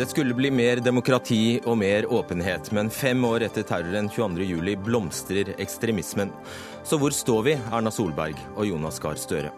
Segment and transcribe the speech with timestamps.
[0.00, 5.50] Det skulle bli mer demokrati og mer åpenhet, men fem år etter terroren 22.07 blomstrer
[5.60, 6.30] ekstremismen.
[6.88, 9.50] Så hvor står vi, Erna Solberg og Jonas Gahr Støre?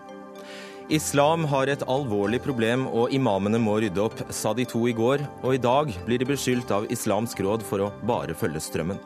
[0.91, 5.23] Islam har et alvorlig problem, og imamene må rydde opp, sa de to i går.
[5.45, 8.99] Og i dag blir de beskyldt av Islamsk råd for å bare følge strømmen.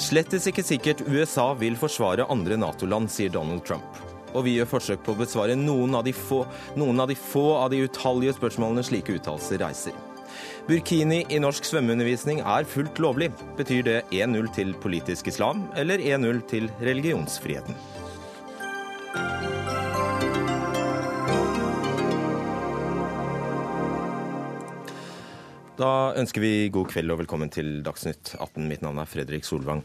[0.00, 4.06] Slettes ikke sikkert USA vil forsvare andre Nato-land, sier Donald Trump.
[4.32, 6.46] Og vi gjør forsøk på å besvare noen av de få,
[6.80, 10.06] noen av de, få av de utallige spørsmålene slike uttalelser reiser.
[10.70, 13.26] Burkini i norsk svømmeundervisning er fullt lovlig.
[13.58, 17.74] Betyr det 1-0 til politisk islam, eller 1-0 til religionsfriheten?
[25.80, 25.90] Da
[26.22, 28.70] ønsker vi god kveld og velkommen til Dagsnytt 18.
[28.70, 29.82] Mitt navn er Fredrik Solvang.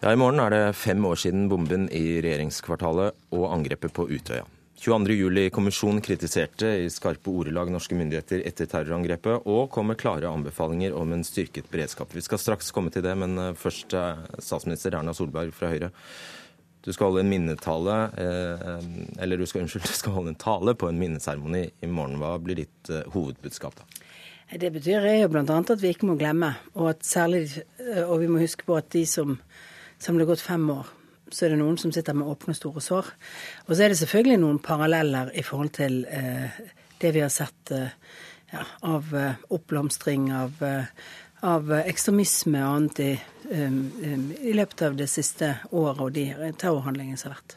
[0.00, 4.48] Ja, I morgen er det fem år siden bomben i regjeringskvartalet og angrepet på Utøya.
[4.82, 11.12] 22.07-kommisjonen kritiserte i skarpe ordelag norske myndigheter etter terrorangrepet, og kom med klare anbefalinger om
[11.14, 12.10] en styrket beredskap.
[12.10, 15.92] Vi skal straks komme til det, men eh, først eh, statsminister Erna Solberg fra Høyre.
[16.82, 18.72] Du skal holde en minnetale, eh,
[19.22, 22.18] eller du skal, unnskyld, du skal holde en tale på en minneseremoni i morgen.
[22.18, 23.86] Hva blir ditt hovedbudskap da?
[24.58, 25.44] Det betyr jo bl.a.
[25.46, 27.44] at vi ikke må glemme, og, særlig,
[28.02, 29.38] og vi må huske på at de som,
[30.02, 30.90] som det har gått fem år,
[31.32, 33.08] så er det noen som sitter med åpne, store sår.
[33.66, 36.60] Og så er det selvfølgelig noen paralleller i forhold til eh,
[37.02, 37.94] det vi har sett eh,
[38.52, 40.62] ja, av eh, oppblomstring av,
[41.42, 43.12] av, ekstremisme og annet i,
[43.52, 46.28] i løpet av det siste året og de
[46.60, 47.56] terrorhandlingene som har vært.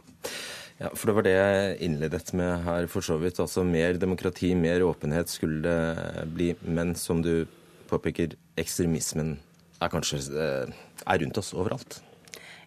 [0.76, 3.40] Ja, for Det var det jeg innledet med her, for så vidt.
[3.40, 6.50] Altså Mer demokrati, mer åpenhet skulle det bli.
[6.68, 7.46] Men som du
[7.88, 9.38] påpeker, ekstremismen
[9.80, 12.02] er kanskje er rundt oss overalt?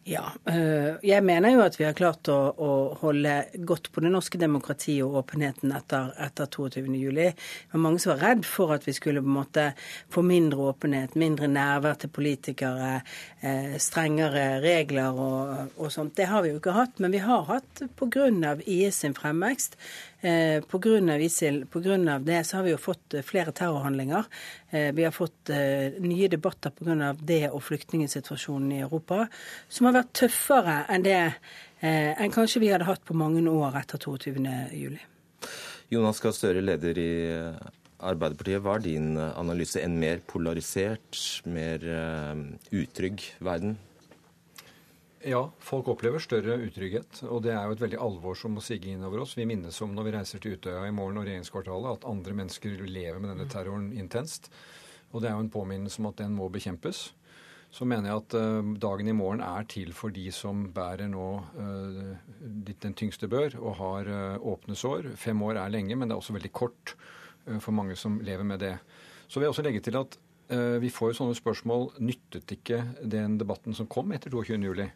[0.07, 3.35] Ja, øh, jeg mener jo at vi har klart å, å holde
[3.69, 7.11] godt på det norske demokratiet og åpenheten etter, etter 22.07.
[7.19, 7.33] Det
[7.75, 9.67] var mange som var redd for at vi skulle på en måte
[10.15, 13.01] få mindre åpenhet, mindre nærvær til politikere,
[13.43, 16.17] eh, strengere regler og, og, sånt.
[16.17, 18.29] Det har vi jo ikke hatt, men vi har hatt pga.
[18.69, 19.77] IS sin fremvekst
[20.18, 21.19] Eh, Pga.
[21.19, 21.67] ISIL,
[22.11, 24.25] av det, så har vi jo fått eh, flere terrorhandlinger.
[24.71, 25.51] Eh, vi har fått
[26.03, 27.13] nye debatter pga.
[27.21, 29.27] det og flyktningsituasjonen i Europa,
[29.69, 31.21] som har vært tøffere enn det
[31.81, 34.97] enn kanskje vi hadde hatt på mange år etter 22.07.
[35.95, 37.13] Jonas Gahr Støre, leder i
[38.03, 38.59] Arbeiderpartiet.
[38.65, 39.79] Hva er din analyse?
[39.79, 41.87] En mer polarisert, mer
[42.75, 43.79] utrygg verden?
[45.27, 47.25] Ja, folk opplever større utrygghet.
[47.27, 49.35] Og det er jo et veldig alvor som må sige inn over oss.
[49.39, 52.77] Vi minnes om når vi reiser til Utøya i morgen og regjeringskvartalet, at andre mennesker
[52.87, 54.47] lever med denne terroren intenst.
[55.11, 57.09] Og det er jo en påminnelse om at den må bekjempes.
[57.75, 61.27] Så mener jeg at uh, dagen i morgen er til for de som bærer nå
[61.59, 65.11] uh, den tyngste bør og har uh, åpne sår.
[65.21, 66.95] Fem år er lenge, men det er også veldig kort
[67.65, 68.75] for mange som lever med det.
[69.27, 70.19] Så vil jeg også legge til at
[70.81, 74.87] vi får jo sånne spørsmål nyttet ikke den debatten som kom etter 22.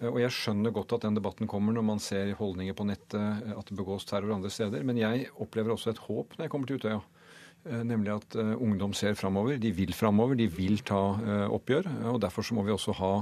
[0.00, 3.18] Eh, og jeg skjønner godt at den debatten kommer når man ser holdninger på nettet,
[3.18, 4.84] eh, at det begås terror andre steder.
[4.86, 7.02] Men jeg opplever også et håp når jeg kommer til Utøya.
[7.66, 9.60] Eh, nemlig at ungdom ser framover.
[9.62, 11.02] De vil framover, de vil ta
[11.50, 11.88] oppgjør.
[12.12, 13.14] Og derfor så må vi også ha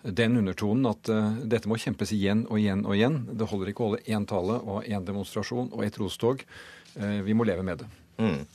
[0.00, 1.08] den undertonen at
[1.44, 3.18] dette må kjempes igjen og igjen og igjen.
[3.36, 6.40] Det holder ikke å holde én tale og én demonstrasjon og ett rostog.
[6.96, 7.88] Vi må leve med det.
[8.16, 8.46] Mm.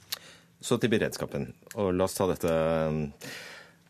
[0.57, 1.51] Så til beredskapen.
[1.75, 2.55] Og la oss ta dette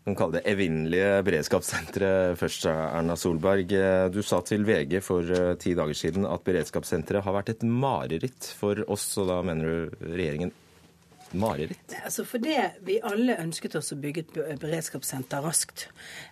[0.06, 3.72] kan kalle det evinnelige beredskapssenteret først, Erna Solberg.
[4.14, 8.52] Du sa til VG for eh, ti dager siden at beredskapssenteret har vært et mareritt
[8.60, 10.54] for oss, og da mener du regjeringen
[11.32, 11.96] mareritt?
[12.04, 12.56] Altså Fordi
[12.86, 15.88] vi alle ønsket oss å bygge et beredskapssenter raskt.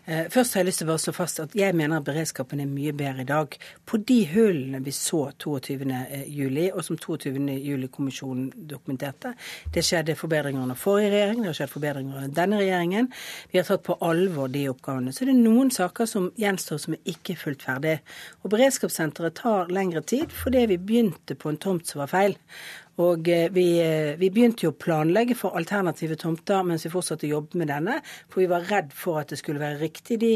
[0.06, 2.62] Eh, først har jeg lyst til å bare slå fast at jeg mener at beredskapen
[2.62, 3.58] er mye bedre i dag.
[3.86, 9.34] På de hullene vi så 22.07, og som 22.07-kommisjonen dokumenterte.
[9.74, 13.10] Det skjedde forbedringer under forrige regjering, det har skjedd forbedringer under denne regjeringen.
[13.52, 15.14] Vi har tatt på alvor de oppgavene.
[15.14, 17.98] Så det er noen saker som gjenstår som er ikke fullt ferdig.
[18.44, 22.38] Og beredskapssenteret tar lengre tid fordi vi begynte på en tomt som var feil.
[23.02, 27.26] Og eh, vi, eh, vi, begynte jo å planlegge for alternative tomter mens vi fortsatte
[27.26, 27.96] å jobbe med denne,
[28.30, 30.20] for vi var redd for at det skulle være riktig.
[30.22, 30.34] De,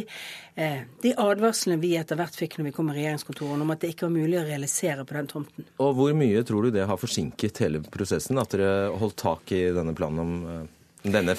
[0.58, 3.94] eh, de advarslene vi etter hvert fikk når vi kom i regjeringskontorene om at det
[3.94, 5.70] ikke var mulig å realisere på den tomten.
[5.84, 9.68] Og hvor mye tror du det har forsinket hele prosessen, at dere holdt tak i
[9.76, 10.68] denne planen om
[11.08, 11.38] denne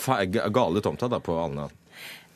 [0.55, 1.67] gale tomta da på Alna?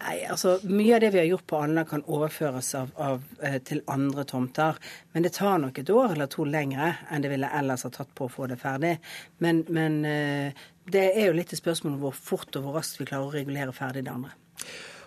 [0.02, 3.58] Nei, altså Mye av det vi har gjort på Alna kan overføres av, av, eh,
[3.62, 4.78] til andre tomter.
[5.12, 8.10] Men det tar nok et år eller to lengre enn det ville ellers ha tatt
[8.18, 8.96] på å få det ferdig.
[9.44, 12.98] Men, men eh, det er jo litt et spørsmål om hvor fort og hvor raskt
[12.98, 14.34] vi klarer å regulere ferdig det andre.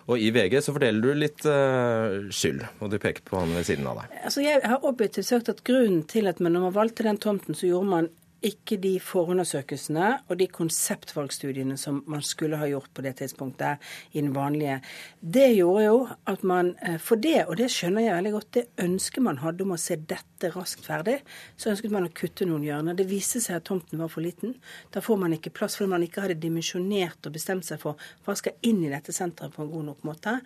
[0.06, 3.66] Og I VG så forteller du litt uh, skyld, og du peker på han ved
[3.66, 4.12] siden av deg.
[4.28, 7.58] Altså Jeg har objektivt sagt at grunnen til at man, når man valgte den tomten,
[7.58, 8.08] så gjorde man
[8.46, 13.82] ikke de forundersøkelsene og de konseptvalgstudiene som man skulle ha gjort på det tidspunktet
[14.12, 14.78] i den vanlige.
[15.20, 15.96] Det gjorde jo
[16.30, 19.64] at man eh, For det, og det skjønner jeg veldig godt, det ønsket man hadde
[19.66, 21.18] om å se dette raskt ferdig,
[21.56, 22.98] så ønsket man å kutte noen hjørner.
[22.98, 24.54] Det viste seg at tomten var for liten.
[24.94, 28.36] Da får man ikke plass fordi man ikke hadde dimensjonert og bestemt seg for hva
[28.38, 30.38] skal inn i dette senteret på en god nok måte.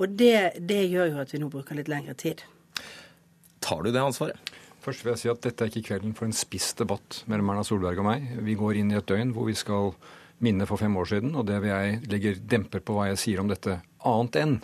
[0.00, 2.42] Og det, det gjør jo at vi nå bruker litt lengre tid.
[3.64, 4.53] Tar du det ansvaret?
[4.84, 7.64] Først vil jeg si at Dette er ikke kvelden for en spiss debatt mellom Erna
[7.64, 8.26] Solberg og meg.
[8.44, 9.94] Vi går inn i et døgn hvor vi skal
[10.44, 13.40] minne for fem år siden, og det vil jeg legge demper på hva jeg sier
[13.40, 14.54] om dette, annet enn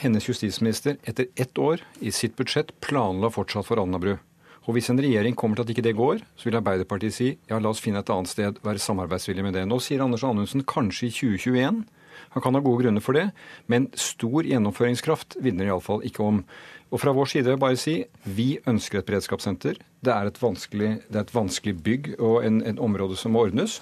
[0.00, 4.16] hennes justisminister etter ett år i sitt budsjett planla fortsatt for Alnabru.
[4.62, 7.58] Og hvis en regjering kommer til at ikke det går, så vil Arbeiderpartiet si ja,
[7.58, 9.66] la oss finne et annet sted, være samarbeidsvillig med det.
[9.68, 11.82] Nå sier Anders Anundsen kanskje i 2021.
[12.36, 13.30] Han kan ha gode grunner for det,
[13.72, 16.44] men stor gjennomføringskraft vinner iallfall ikke om.
[16.92, 17.94] Og fra vår side vil jeg bare si
[18.36, 19.78] vi ønsker et beredskapssenter.
[20.04, 23.78] Det er et vanskelig, er et vanskelig bygg og en, en, område som må ordnes.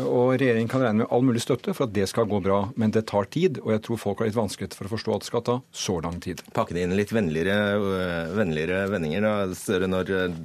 [0.00, 2.62] Og regjeringen kan regne med all mulig støtte for at det skal gå bra.
[2.80, 5.26] Men det tar tid, og jeg tror folk har litt vanskelig for å forstå at
[5.26, 6.40] det skal ta så lang tid.
[6.56, 10.40] Pakke det inn litt vennligere, øh, vennligere vendinger, da, Støre, når øh,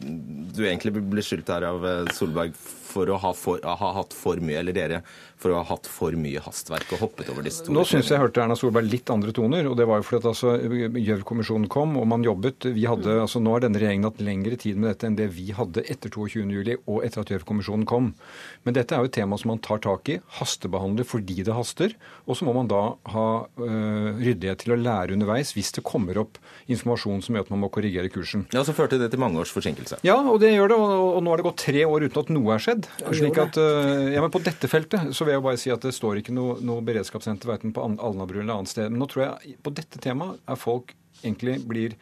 [0.57, 2.57] du egentlig blir skyldt her av øh, Solberg
[2.89, 5.01] for å ha, for, ha hatt for mye, eller dere
[5.39, 8.17] for å ha hatt for mye hastverk og hoppet over disse to Nå syns jeg
[8.17, 9.69] jeg hørte Erna Solberg litt andre toner.
[9.69, 10.55] og Det var jo fordi at altså,
[10.99, 12.67] Gjørv-kommisjonen kom, og man jobbet.
[12.75, 15.49] Vi hadde, altså Nå har denne regjeringen hatt lengre tid med dette enn det vi
[15.55, 16.73] hadde etter 22.07.
[16.83, 18.11] og etter at Gjørv-kommisjonen kom.
[18.67, 21.95] Men dette er jo et tema som man tar tak i, hastebehandler fordi det haster.
[22.27, 22.83] Og så må man da
[23.13, 27.53] ha øh, ryddighet til å lære underveis hvis det kommer opp informasjon som gjør at
[27.53, 28.45] man må korrigere kursen.
[28.55, 30.01] Ja, Så førte det til mange års forsinkelse?
[30.07, 30.77] Ja, og det gjør det.
[30.79, 32.78] Og, og nå har det gått tre år uten at noe er skjedd.
[32.87, 35.95] Slik at, øh, ja, men På dette feltet så vil jeg bare si at det
[35.95, 38.89] står ikke noe, noe beredskapssenter verken på Alnabru eller annet sted.
[38.91, 41.95] Men nå tror jeg på dette temaet er folk egentlig blir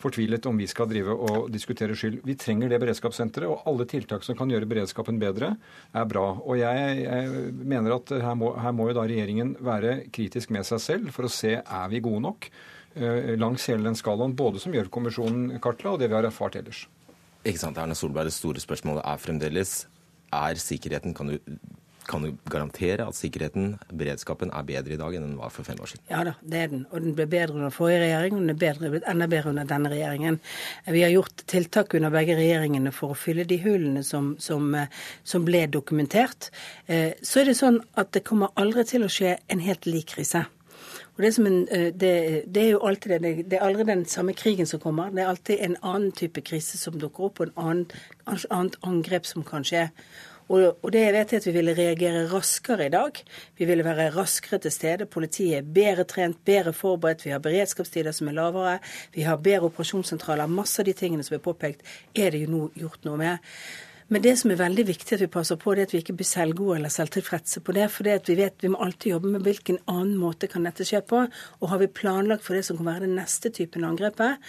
[0.00, 2.20] fortvilet om vi skal drive og diskutere skyld.
[2.26, 5.54] Vi trenger det beredskapssenteret, og alle tiltak som kan gjøre beredskapen bedre,
[5.96, 6.26] er bra.
[6.44, 10.68] Og jeg, jeg mener at her må, her må, jo da regjeringen være kritisk med
[10.68, 14.62] seg selv for å se er vi gode nok uh, langs hele den skalaen, både
[14.62, 16.86] som Gjørv-kommisjonen kartla, og det vi har erfart ellers.
[17.46, 19.78] Ikke sant, Erna Solberg, Det store spørsmålet er fremdeles
[20.32, 21.38] er sikkerheten Kan du
[22.08, 25.76] kan du garantere at sikkerheten, beredskapen, er bedre i dag enn den var for fem
[25.82, 26.06] år siden?
[26.08, 26.86] Ja da, det er den.
[26.88, 29.68] Og den ble bedre under forrige regjering, og den er bedre, blitt enda bedre under
[29.68, 30.40] denne regjeringen.
[30.88, 34.70] Vi har gjort tiltak under begge regjeringene for å fylle de hullene som, som,
[35.20, 36.48] som ble dokumentert.
[36.86, 40.14] Eh, så er det sånn at det kommer aldri til å skje en helt lik
[40.16, 40.46] krise.
[41.18, 42.14] Og det, en, eh, det,
[42.46, 45.10] det, er jo alltid det, det er aldri den samme krigen som kommer.
[45.10, 47.86] Det er alltid en annen type krise som dukker opp, og en annen,
[48.54, 49.88] annet angrep som kan skje.
[50.48, 53.18] Og, det vet er at vi ville reagere raskere i dag.
[53.58, 55.10] Vi ville være raskere til stede.
[55.10, 57.26] Politiet er bedre trent, bedre forberedt.
[57.26, 58.78] Vi har beredskapstider som er lavere.
[59.12, 60.48] Vi har bedre operasjonssentraler.
[60.48, 61.84] Masse av de tingene som er påpekt,
[62.16, 63.52] er det jo nå gjort noe med.
[64.08, 66.16] Men det som er veldig viktig at vi passer på, det er at vi ikke
[66.16, 67.90] blir selvgode eller selvtilfredse på det.
[67.92, 70.86] For det at vi vet vi må alltid jobbe med hvilken annen måte kan dette
[70.88, 71.26] skje på.
[71.60, 74.40] Og har vi planlagt for det som kan være den neste typen angrepet.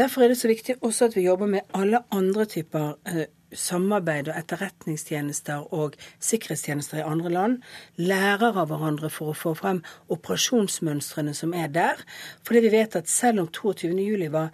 [0.00, 4.30] Derfor er det så viktig også at vi jobber med alle andre typer eh, samarbeid
[4.30, 7.58] og etterretningstjenester og sikkerhetstjenester i andre land
[8.00, 9.82] lærer av hverandre for å få frem
[10.12, 12.00] operasjonsmønstrene som er der.
[12.46, 14.52] Fordi vi vet at selv om 22.07 var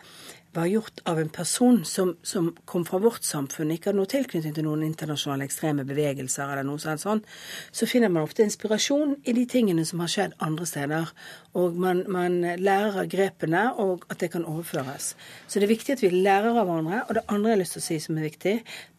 [0.59, 4.57] var gjort av en person som, som, kom fra vårt samfunn, ikke hadde noe tilknytning
[4.57, 7.27] til noen internasjonale ekstreme bevegelser, eller noe sånt,
[7.73, 11.15] så finner man ofte inspirasjon i de tingene som har skjedd andre steder.
[11.59, 15.15] Og man, man lærer av grepene, og at det kan overføres.
[15.47, 17.03] Så det er viktig at vi lærer av hverandre.
[17.07, 18.55] Og det andre jeg har lyst til å si som er viktig,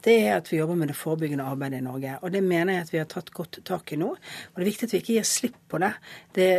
[0.06, 2.16] det er at vi jobber med det forebyggende arbeidet i Norge.
[2.24, 4.14] Og det mener jeg at vi har tatt godt tak i nå.
[4.16, 5.92] Og det er viktig at vi ikke gir slipp på det.
[6.36, 6.50] det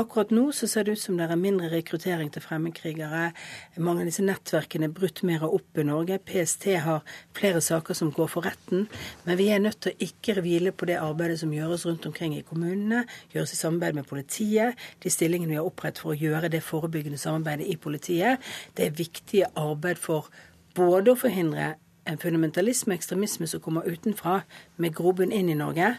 [0.00, 3.30] akkurat nå så ser det ut som det er mindre rekruttering til fremmedkrigere.
[3.76, 6.18] Mange av disse nettverkene er brutt mer opp i Norge.
[6.22, 7.02] PST har
[7.34, 8.86] flere saker som går for retten.
[9.24, 12.36] Men vi er nødt til å ikke hvile på det arbeidet som gjøres rundt omkring
[12.36, 14.76] i kommunene, gjøres i samarbeid med politiet.
[15.02, 18.38] De stillingene vi har opprettet for å gjøre det forebyggende samarbeidet i politiet,
[18.76, 20.30] det er viktige arbeid for
[20.76, 21.74] både å forhindre
[22.06, 24.44] en fundamentalisme ekstremisme som kommer utenfra,
[24.76, 25.96] med grobunn inn i Norge,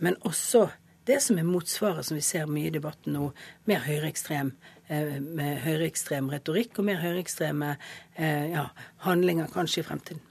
[0.00, 0.70] men også
[1.08, 3.30] det som er motsvaret, som vi ser mye i debatten nå,
[3.70, 4.52] mer høyreekstrem,
[4.88, 8.68] eh, med høyreekstrem retorikk og mer høyreekstreme eh, ja,
[9.06, 10.22] handlinger kanskje i fremtiden.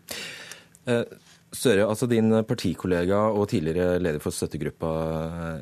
[0.86, 1.20] Søre,
[1.52, 4.92] Støre, altså din partikollega og tidligere leder for støttegruppa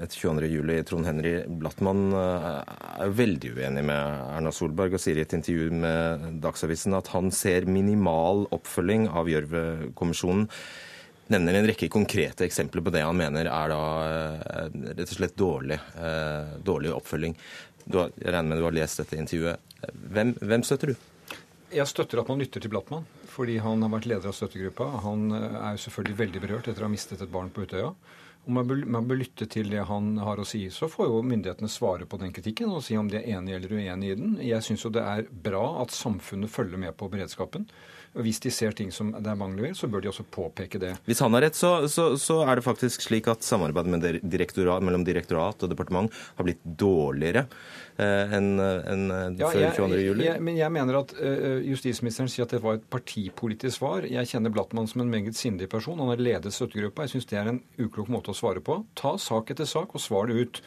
[0.03, 5.33] etter 22.07, Trond Henry Blattmann, er veldig uenig med Erna Solberg og sier i et
[5.33, 10.45] intervju med Dagsavisen at han ser minimal oppfølging av Gjørv-kommisjonen.
[11.29, 13.81] Nevner en rekke konkrete eksempler på det han mener er da
[14.73, 15.77] rett og slett dårlig,
[16.65, 17.35] dårlig oppfølging.
[17.93, 19.75] Har, jeg regner med du har lest dette intervjuet.
[20.09, 21.05] Hvem, hvem støtter du?
[21.69, 23.05] Jeg støtter at man lytter til Blattmann.
[23.29, 24.87] fordi han har vært leder av støttegruppa.
[25.05, 27.91] Han er jo selvfølgelig veldig berørt etter å ha mistet et barn på Utøya.
[28.47, 30.63] Og man bør, man bør, lytte til det han har å si.
[30.73, 33.75] Så får jo myndighetene svare på den kritikken og si om de er enig eller
[33.77, 34.35] uenig i den.
[34.41, 37.67] Jeg syns jo det er bra at samfunnet følger med på beredskapen.
[38.17, 40.95] Hvis de ser ting som det er mangler ved, så bør de også påpeke det.
[41.05, 45.05] Hvis han har rett, så, så, så er det faktisk slik at samarbeidet direktorat, mellom
[45.05, 47.45] direktorat og departement har blitt dårligere
[48.01, 49.05] eh, enn en,
[49.37, 50.41] ja, før 22.07.
[50.41, 54.07] Men jeg mener at uh, justisministeren sier at det var et partipolitisk svar.
[54.09, 56.01] Jeg kjenner Blattmann som en meget sindig person.
[56.01, 57.05] Han har ledet støttegruppa.
[57.05, 58.81] Jeg syns det er en uklok måte å svare på.
[58.97, 60.63] Ta sak etter sak og svar det ut.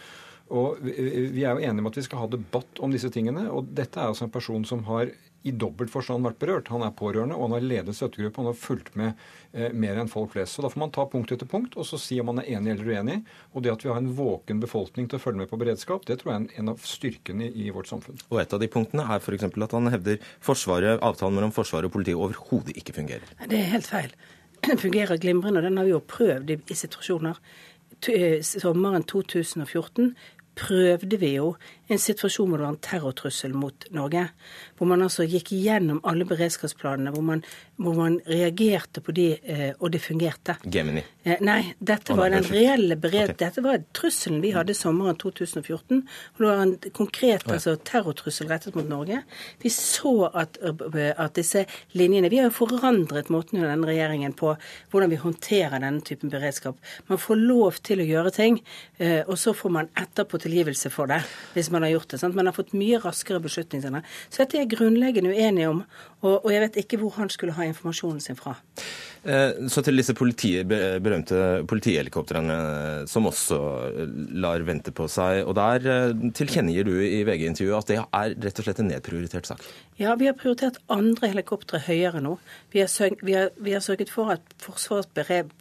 [0.53, 3.49] Og Vi er jo enige om at vi skal ha debatt om disse tingene.
[3.51, 5.11] og Dette er altså en person som har
[5.43, 6.71] i dobbelt forstand vært berørt.
[6.73, 9.13] Han er pårørende, og han har ledet støttegruppa, Han har fulgt med
[9.53, 10.55] eh, mer enn folk flest.
[10.55, 12.75] Så Da får man ta punkt etter punkt og så si om man er enig
[12.75, 13.19] eller uenig.
[13.53, 16.21] Og det at vi har en våken befolkning til å følge med på beredskap, det
[16.21, 18.21] tror jeg er en av styrkene i, i vårt samfunn.
[18.31, 19.49] Og et av de punktene er f.eks.
[19.51, 23.35] at han hevder forsvaret, avtalen mellom Forsvaret og politiet overhodet ikke fungerer.
[23.49, 24.15] Det er helt feil.
[24.67, 27.41] Den fungerer glimrende, og den har vi jo prøvd i, i situasjoner
[28.13, 30.13] eh, sommeren 2014
[30.59, 31.55] prøvde vi jo
[31.89, 34.27] en situasjon hvor det var en terrortrussel mot Norge.
[34.77, 37.45] Hvor man altså gikk gjennom alle beredskapsplanene, hvor man,
[37.83, 40.57] hvor man reagerte på de, eh, og det fungerte.
[40.65, 41.03] Gemini?
[41.23, 43.33] Eh, nei, dette var den reelle bered...
[43.35, 43.41] Okay.
[43.43, 46.03] Dette var trusselen vi hadde sommeren 2014.
[46.03, 49.23] Og det var en konkret altså, terrortrussel rettet mot Norge.
[49.63, 51.65] Vi så at, at disse
[51.99, 54.55] linjene Vi har jo forandret måten under denne regjeringen på
[54.93, 56.79] hvordan vi håndterer denne typen beredskap.
[57.11, 58.59] Man får lov til å gjøre ting,
[59.27, 61.23] og så får man etterpå tilgivelse for det.
[61.55, 62.21] hvis man har gjort det.
[62.21, 62.35] Sant?
[62.35, 64.03] Man har fått mye raskere beslutninger.
[64.31, 65.83] Så dette er jeg grunnleggende uenig om,
[66.23, 68.57] og, og jeg vet ikke hvor han skulle ha informasjonen sin fra.
[69.23, 72.57] Eh, så til disse politi, berømte politihelikoptrene
[73.11, 73.59] som også
[74.43, 75.45] lar vente på seg.
[75.47, 79.47] Og Der eh, tilkjennegir du i VG-intervjuet at det er rett og slett en nedprioritert
[79.53, 79.63] sak?
[80.01, 82.35] Ja, vi har prioritert andre helikoptre høyere nå.
[82.73, 85.07] Vi har, sørg, vi har, vi har sørget for at Forsvarets,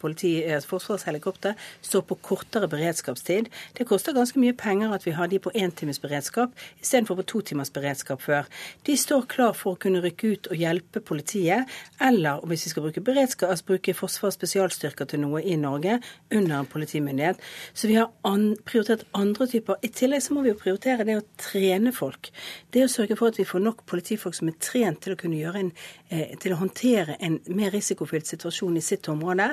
[0.01, 1.53] politi, eh, Forsvarets helikopter
[1.85, 3.51] står på kortere beredskapstid.
[3.77, 7.27] Det koster ganske mye penger at vi har de på én times beredskap istedenfor på
[7.29, 8.49] to timers beredskap før.
[8.87, 11.69] De står klar for å kunne rykke ut og hjelpe politiet,
[12.01, 15.99] eller hvis vi skal bruke beredskap altså bruke Forsvarets spesialstyrker til noe i Norge
[16.33, 17.39] under en politimyndighet.
[17.73, 19.79] Så vi har an, prioritert andre typer.
[19.85, 22.31] I tillegg så må vi jo prioritere det å trene folk.
[22.73, 25.39] Det å sørge for at vi får nok politifolk som er trent til å kunne
[25.39, 25.71] gjøre en,
[26.09, 29.51] eh, til å håndtere en mer risikofylt situasjon i sitt område.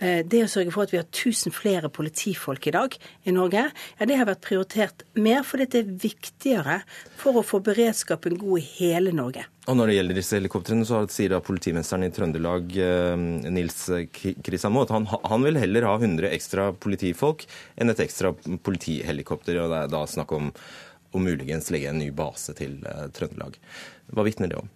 [0.00, 3.70] Eh, det å sørge for at vi har 1000 flere politifolk i dag i Norge,
[4.00, 6.82] ja, det har vært prioritert mer fordi det er viktigere
[7.16, 9.44] for å få beredskapen god i hele Norge.
[9.68, 14.86] Og Når det gjelder disse helikoptrene, så sier da politimesteren i Trøndelag, eh, Nils Krisamo
[14.86, 17.44] at han, han, vil heller ha 100 ekstra politifolk
[17.76, 18.32] enn et ekstra
[18.64, 19.60] politihelikopter.
[19.60, 20.50] og Det er da snakk om
[21.12, 23.58] å muligens legge en ny base til uh, Trøndelag.
[24.14, 24.68] Hva vitner det om?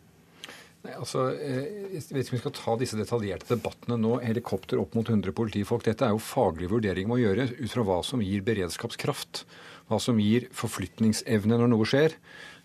[0.84, 4.18] Nei, altså, eh, Jeg vet ikke om vi skal ta disse detaljerte debattene nå.
[4.20, 5.86] Helikopter opp mot 100 politifolk.
[5.86, 9.46] Dette er jo faglige vurderinger å gjøre ut fra hva som gir beredskapskraft.
[9.88, 12.18] Hva som gir forflytningsevne når noe skjer.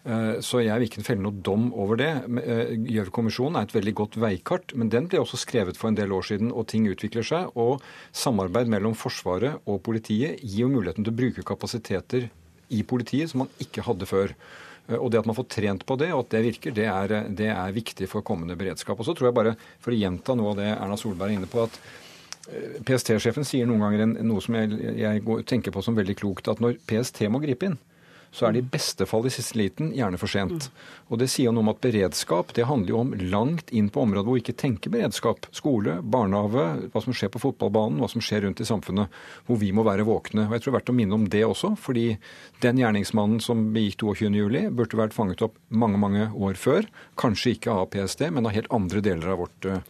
[0.10, 2.10] Eh, så jeg vil ikke felle noe dom over det.
[2.42, 6.13] Eh, Gjørv-kommisjonen er et veldig godt veikart, men den ble også skrevet for en del
[6.16, 7.51] år siden, og ting utvikler seg.
[7.60, 7.84] Og
[8.16, 12.30] samarbeid mellom Forsvaret og politiet gir jo muligheten til å bruke kapasiteter
[12.74, 14.34] i politiet som man ikke hadde før.
[14.88, 17.16] Eh, og det at man får trent på det, og at det virker, det er,
[17.30, 18.98] det er viktig for kommende beredskap.
[18.98, 21.51] Og så tror jeg bare, for å gjenta noe av det Erna Solberg er inne
[21.51, 21.82] på, at
[22.88, 26.80] PST-sjefen sier noen ganger noe som jeg, jeg tenker på som veldig klokt, at når
[26.89, 27.78] PST må gripe inn,
[28.32, 30.70] så er det i beste fall i siste liten gjerne for sent.
[31.10, 34.28] Og det sier noe om at beredskap det handler jo om langt inn på områder
[34.28, 35.48] hvor vi ikke tenker beredskap.
[35.56, 39.16] Skole, barnehage, hva som skjer på fotballbanen, hva som skjer rundt i samfunnet.
[39.48, 40.48] Hvor vi må være våkne.
[40.48, 42.08] Og jeg tror det er verdt å minne om det også, fordi
[42.66, 46.88] den gjerningsmannen som begikk 22.07, burde vært fanget opp mange, mange år før.
[47.20, 49.82] Kanskje ikke av PST, men av helt andre deler av vårt Eh,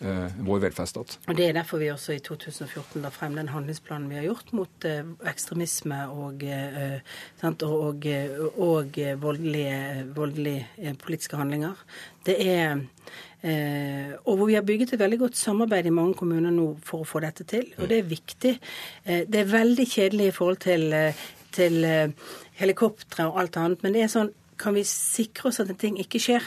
[0.00, 1.18] vår velferdsstat.
[1.26, 4.52] Og Det er derfor vi også i 2014 la frem den handlingsplanen vi har gjort
[4.54, 7.00] mot eh, ekstremisme og, eh,
[7.42, 8.06] og, og,
[8.68, 11.74] og voldelige, voldelige, politiske handlinger.
[12.26, 12.86] Det er
[13.38, 17.06] og hvor vi har bygget et veldig godt samarbeid i mange kommuner nå for å
[17.06, 17.68] få dette til.
[17.78, 18.50] Og det er viktig.
[19.06, 20.96] det er veldig kjedelig i forhold til,
[21.54, 21.86] til
[22.58, 26.00] helikoptre og alt annet, men det er sånn Kan vi sikre oss at en ting
[26.02, 26.42] ikke skjer?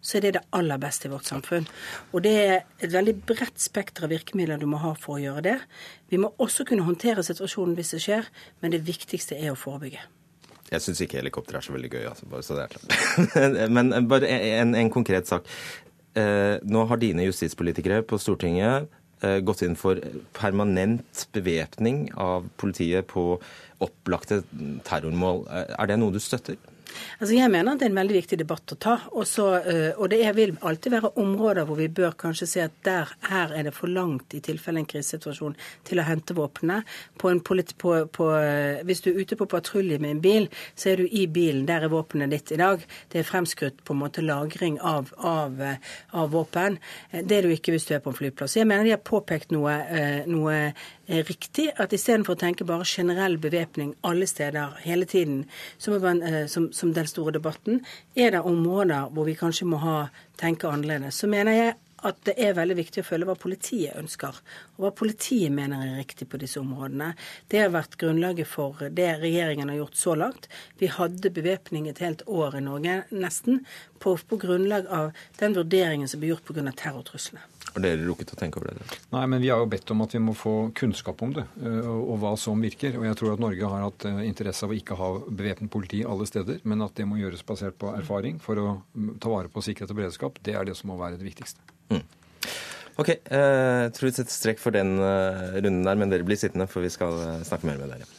[0.00, 1.66] Så er det det aller beste i vårt samfunn.
[2.14, 5.44] Og det er et veldig bredt spekter av virkemidler du må ha for å gjøre
[5.44, 5.58] det.
[6.12, 8.30] Vi må også kunne håndtere situasjonen hvis det skjer,
[8.62, 10.02] men det viktigste er å forebygge.
[10.70, 13.70] Jeg syns ikke helikopter er så veldig gøy, altså, bare så det er klart.
[13.76, 15.48] men bare en, en konkret sak.
[16.18, 18.86] Eh, nå har dine justispolitikere på Stortinget
[19.26, 19.98] eh, gått inn for
[20.36, 23.34] permanent bevæpning av politiet på
[23.82, 24.42] opplagte
[24.86, 25.44] terrormål.
[25.50, 26.58] Er det noe du støtter?
[27.20, 28.94] Altså Jeg mener at det er en veldig viktig debatt å ta.
[29.18, 32.76] Også, eh, og det er, vil alltid være områder hvor vi bør kanskje se at
[32.86, 35.56] der, her er det for langt i tilfelle en krisesituasjon
[35.88, 40.92] til å hente på, eh, hvis du er ute på patrulje med en bil, så
[40.92, 41.66] er du i bilen.
[41.68, 42.84] Der er våpenet ditt i dag.
[43.12, 45.76] Det er fremskrutt på en måte lagring av, av, eh,
[46.12, 46.78] av våpen.
[47.12, 48.56] Det er du ikke hvis du er på en flyplass.
[48.56, 49.76] Jeg mener de har påpekt noe,
[50.30, 50.56] noe
[51.10, 51.68] riktig.
[51.80, 55.44] At istedenfor å tenke bare generell bevæpning alle steder hele tiden,
[56.00, 57.84] man, som, som den store debatten.
[58.14, 60.00] Er det områder hvor vi kanskje må ha,
[60.40, 61.20] tenke annerledes?
[61.20, 64.36] Så mener jeg at det er veldig viktig å følge hva politiet ønsker,
[64.76, 67.12] og hva politiet mener er riktig på disse områdene.
[67.52, 70.48] Det har vært grunnlaget for det regjeringen har gjort så langt.
[70.80, 73.64] Vi hadde bevæpning et helt år i Norge, nesten,
[74.00, 76.64] på, på grunnlag av den vurderingen som ble gjort pga.
[76.72, 77.44] terrortruslene.
[77.70, 78.98] Har dere rukket å tenke over det?
[79.12, 81.86] Nei, men vi har jo bedt om at vi må få kunnskap om det, eh,
[81.86, 82.96] og, hva som virker.
[82.98, 86.02] Og jeg tror at Norge har hatt eh, interesse av å ikke ha bevæpnet politi
[86.02, 88.68] alle steder, men at det må gjøres basert på erfaring for å
[89.22, 90.40] ta vare på sikkerhet og beredskap.
[90.42, 91.62] Det er det som må være det viktigste.
[91.94, 92.02] Mm.
[93.00, 96.66] Ok, eh, jeg tror vi setter strekk for den runden der, men dere blir sittende,
[96.70, 98.10] for vi skal snakke mer med dere.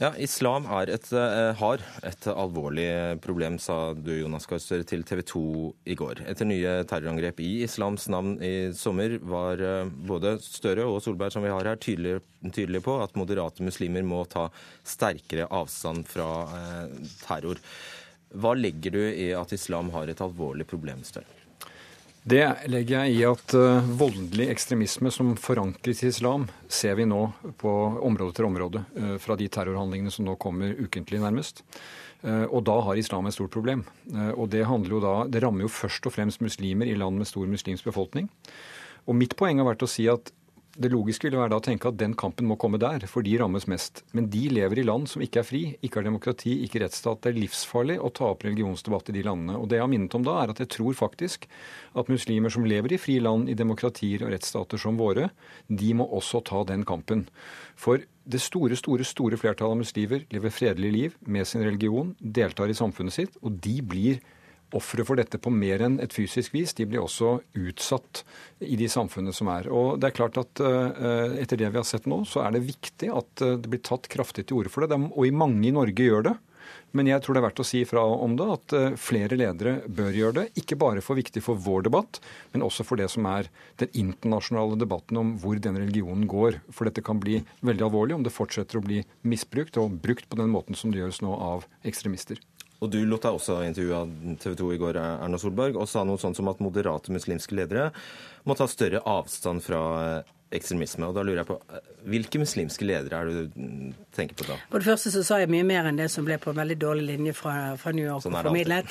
[0.00, 2.86] Ja, Islam et, uh, har et alvorlig
[3.20, 5.42] problem, sa du Jonas Gahr til TV 2
[5.92, 6.22] i går.
[6.24, 11.44] Etter nye terrorangrep i islams navn i sommer var uh, både Støre og Solberg som
[11.44, 14.46] vi har her, tydelige, tydelige på at moderate muslimer må ta
[14.88, 17.60] sterkere avstand fra eh, terror.
[18.32, 21.28] Hva legger du i at islam har et alvorlig problem, Støre?
[22.22, 27.22] Det legger jeg i at uh, voldelig ekstremisme som forankres i islam, ser vi nå
[27.60, 27.72] på
[28.04, 31.64] område til område uh, fra de terrorhandlingene som nå kommer ukentlig, nærmest.
[32.20, 33.86] Uh, og da har islam et stort problem.
[34.36, 37.88] og det, da, det rammer jo først og fremst muslimer i land med stor muslimsk
[37.88, 38.28] befolkning.
[39.08, 40.28] Og mitt poeng har vært å si at
[40.78, 43.32] det logiske ville være da å tenke at den kampen må komme der, for de
[43.40, 44.04] rammes mest.
[44.14, 47.22] Men de lever i land som ikke er fri, ikke har demokrati, ikke rettsstat.
[47.24, 49.58] Det er livsfarlig å ta opp religionsdebatt i de landene.
[49.58, 51.48] Og det jeg har minnet om da, er at jeg tror faktisk
[51.98, 55.32] at muslimer som lever i fri land, i demokratier og rettsstater som våre,
[55.66, 57.26] de må også ta den kampen.
[57.74, 62.70] For det store, store, store flertallet av muslimer lever fredelig liv med sin religion, deltar
[62.70, 64.22] i samfunnet sitt, og de blir
[64.76, 66.74] ofre for dette på mer enn et fysisk vis.
[66.76, 68.22] De blir også utsatt
[68.64, 69.70] i de samfunnene som er.
[69.72, 72.66] Og det er klart at uh, Etter det vi har sett nå, så er det
[72.68, 74.98] viktig at uh, det blir tatt kraftig til orde for det.
[75.10, 76.36] Og i mange i Norge gjør det.
[76.94, 79.76] Men jeg tror det er verdt å si fra om det at uh, flere ledere
[79.86, 80.46] bør gjøre det.
[80.62, 82.20] Ikke bare for viktig for vår debatt,
[82.54, 83.50] men også for det som er
[83.82, 86.60] den internasjonale debatten om hvor den religionen går.
[86.74, 90.40] For dette kan bli veldig alvorlig om det fortsetter å bli misbrukt og brukt på
[90.40, 92.42] den måten som det gjøres nå av ekstremister.
[92.80, 96.04] Og du lot deg også intervjue av TV 2 i går, Erna Solberg, og sa
[96.08, 97.90] noe sånt som at moderate muslimske ledere
[98.48, 99.82] må ta større avstand fra
[100.54, 101.06] ekstremisme.
[101.06, 101.58] Og da lurer jeg på,
[102.10, 104.54] Hvilke muslimske ledere er det du tenker på da?
[104.72, 106.76] På det første så sa jeg mye mer enn det som ble på en veldig
[106.80, 108.88] dårlig linje fra, fra New York sånn og formidlet.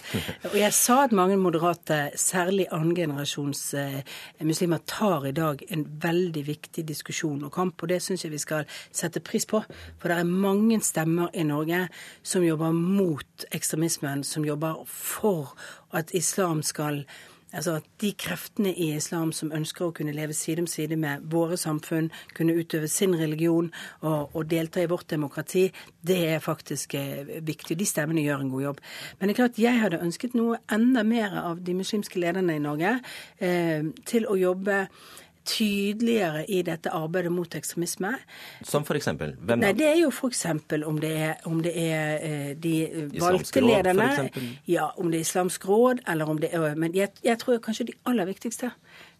[0.51, 3.97] og jeg sa at mange moderate, særlig annengenerasjons eh,
[4.45, 7.81] muslimer, tar i dag en veldig viktig diskusjon og kamp.
[7.81, 9.63] Og det syns jeg vi skal sette pris på.
[9.97, 11.87] For det er mange stemmer i Norge
[12.21, 15.55] som jobber mot ekstremismen, som jobber for
[15.97, 17.03] at islam skal
[17.49, 21.25] Altså at de kreftene i islam som ønsker å kunne leve side om side med
[21.31, 25.67] våre samfunn, kunne utøve sin religion og, og delta i vårt demokrati,
[26.05, 27.77] det er faktisk eh, viktig.
[27.79, 28.83] De stemmene gjør en god jobb.
[29.17, 32.63] Men det er klart jeg hadde ønsket noe enda mer av de muslimske lederne i
[32.63, 32.99] Norge
[33.41, 34.85] eh, til å jobbe
[35.49, 38.13] tydeligere i dette arbeidet mot ekstremisme.
[38.65, 39.09] Som f.eks.?
[39.17, 39.59] Hvem?
[39.63, 40.45] Nei, Det er jo f.eks.
[40.85, 42.75] om det er, om det er eh, de
[43.19, 44.29] valgte lederne.
[44.69, 47.89] Ja, om det er Islamsk råd, eller om det er Men jeg, jeg tror kanskje
[47.91, 48.71] de aller viktigste,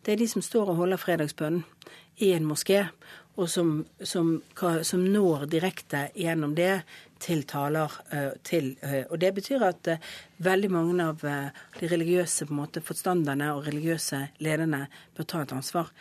[0.06, 1.64] det er de som står og holder fredagsbønnen
[2.20, 2.86] i en moské,
[3.40, 3.70] og som,
[4.04, 4.34] som,
[4.84, 6.82] som når direkte gjennom det
[7.20, 8.72] til taler eh, til.
[8.84, 10.08] Eh, og det betyr at eh,
[10.44, 14.86] veldig mange av de religiøse måte, forstanderne og religiøse lederne
[15.18, 15.92] bør ta et ansvar.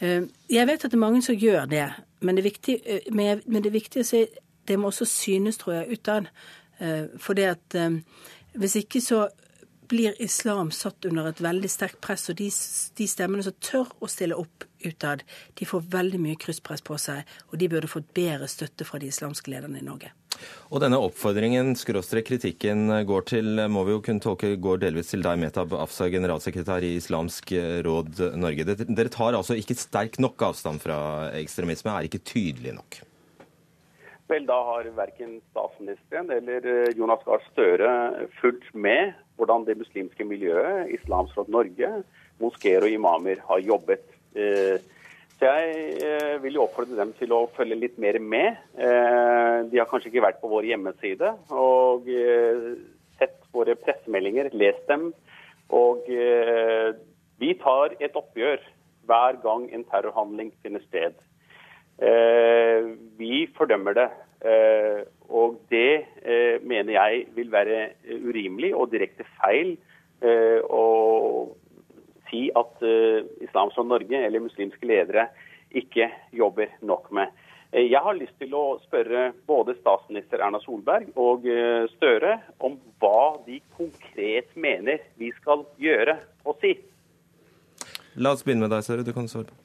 [0.00, 0.28] Mm.
[0.50, 1.86] Jeg vet at det er mange som gjør det,
[2.20, 2.76] men det er viktig,
[3.14, 4.24] men det er viktig å si
[4.66, 6.26] det må også synes, tror jeg, utad.
[7.22, 7.76] For det at
[8.58, 9.28] hvis ikke så
[9.86, 12.48] blir islam satt under et veldig sterkt press, og de,
[12.98, 15.24] de stemmene som tør å stille opp utad,
[15.58, 19.10] de får veldig mye krysspress på seg, og de burde fått bedre støtte fra de
[19.12, 20.12] islamske lederne i Norge.
[20.68, 25.24] Og denne oppfordringen, skråstrek kritikken, går til, må vi jo kunne tolke, går delvis til
[25.24, 27.54] deg, Metab Afsa, generalsekretær i Islamsk
[27.86, 28.68] råd Norge.
[28.84, 30.98] Dere tar altså ikke sterk nok avstand fra
[31.40, 33.00] ekstremisme, er ikke tydelig nok?
[34.26, 37.90] Vel, da har verken statsministeren eller eh, Jonas Gahr Støre
[38.40, 41.90] fulgt med hvordan det muslimske miljøet, Islamsk Råd Norge,
[42.42, 44.02] moskeer og imamer har jobbet.
[44.36, 44.76] Eh,
[45.36, 48.56] så jeg eh, vil jo oppfordre dem til å følge litt mer med.
[48.76, 52.08] De har kanskje ikke vært på vår hjemmeside og
[53.18, 55.10] sett våre pressemeldinger, lest dem.
[55.76, 58.64] Og vi tar et oppgjør
[59.06, 61.16] hver gang en terrorhandling finner sted.
[61.98, 64.08] Eh, vi fordømmer det.
[64.46, 67.88] Eh, og det eh, mener jeg vil være
[68.28, 69.76] urimelig og direkte feil
[70.26, 70.84] å
[72.30, 72.82] si at
[73.44, 75.28] Islamsk Norge eller muslimske ledere
[75.76, 77.34] ikke jobber nok med.
[77.76, 81.44] Jeg har lyst til å spørre både statsminister Erna Solberg og
[81.96, 86.14] Støre om hva de konkret mener vi skal gjøre
[86.46, 86.76] og si.
[88.16, 89.04] La oss begynne med deg, Søre.
[89.04, 89.58] Du kan svare på.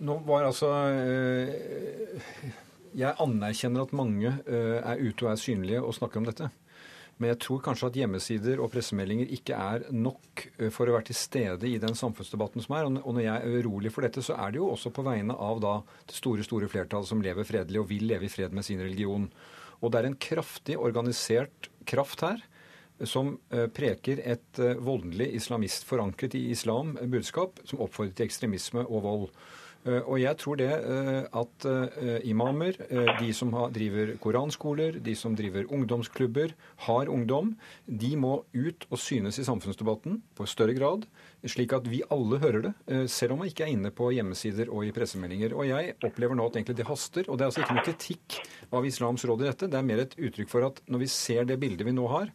[0.00, 2.20] Nå var altså eh,
[2.96, 6.48] Jeg anerkjenner at mange eh, er ute og er synlige og snakker om dette.
[7.20, 11.10] Men jeg tror kanskje at hjemmesider og pressemeldinger ikke er nok eh, for å være
[11.10, 12.88] til stede i den samfunnsdebatten som er.
[12.88, 15.60] Og når jeg er urolig for dette, så er det jo også på vegne av
[15.60, 15.74] da
[16.08, 19.28] det store store flertallet som lever fredelig og vil leve i fred med sin religion.
[19.84, 22.40] Og det er en kraftig organisert kraft her
[23.08, 23.38] som
[23.72, 29.22] preker et voldelig islamist forankret i islam budskap, som oppfordrer til ekstremisme og vold.
[29.88, 32.76] Eh, og jeg tror det eh, at eh, imamer,
[33.20, 36.52] de som driver koranskoler, de som driver ungdomsklubber,
[36.86, 37.54] har ungdom,
[37.86, 41.06] de må ut og synes i samfunnsdebatten på større grad,
[41.48, 42.74] slik at vi alle hører det,
[43.08, 45.54] selv om man ikke er inne på hjemmesider og i pressemeldinger.
[45.56, 47.24] Og jeg opplever nå at egentlig det haster.
[47.28, 48.40] Og det er altså ikke noe kritikk
[48.76, 51.48] av Islams råd i dette, det er mer et uttrykk for at når vi ser
[51.48, 52.28] det bildet vi nå har,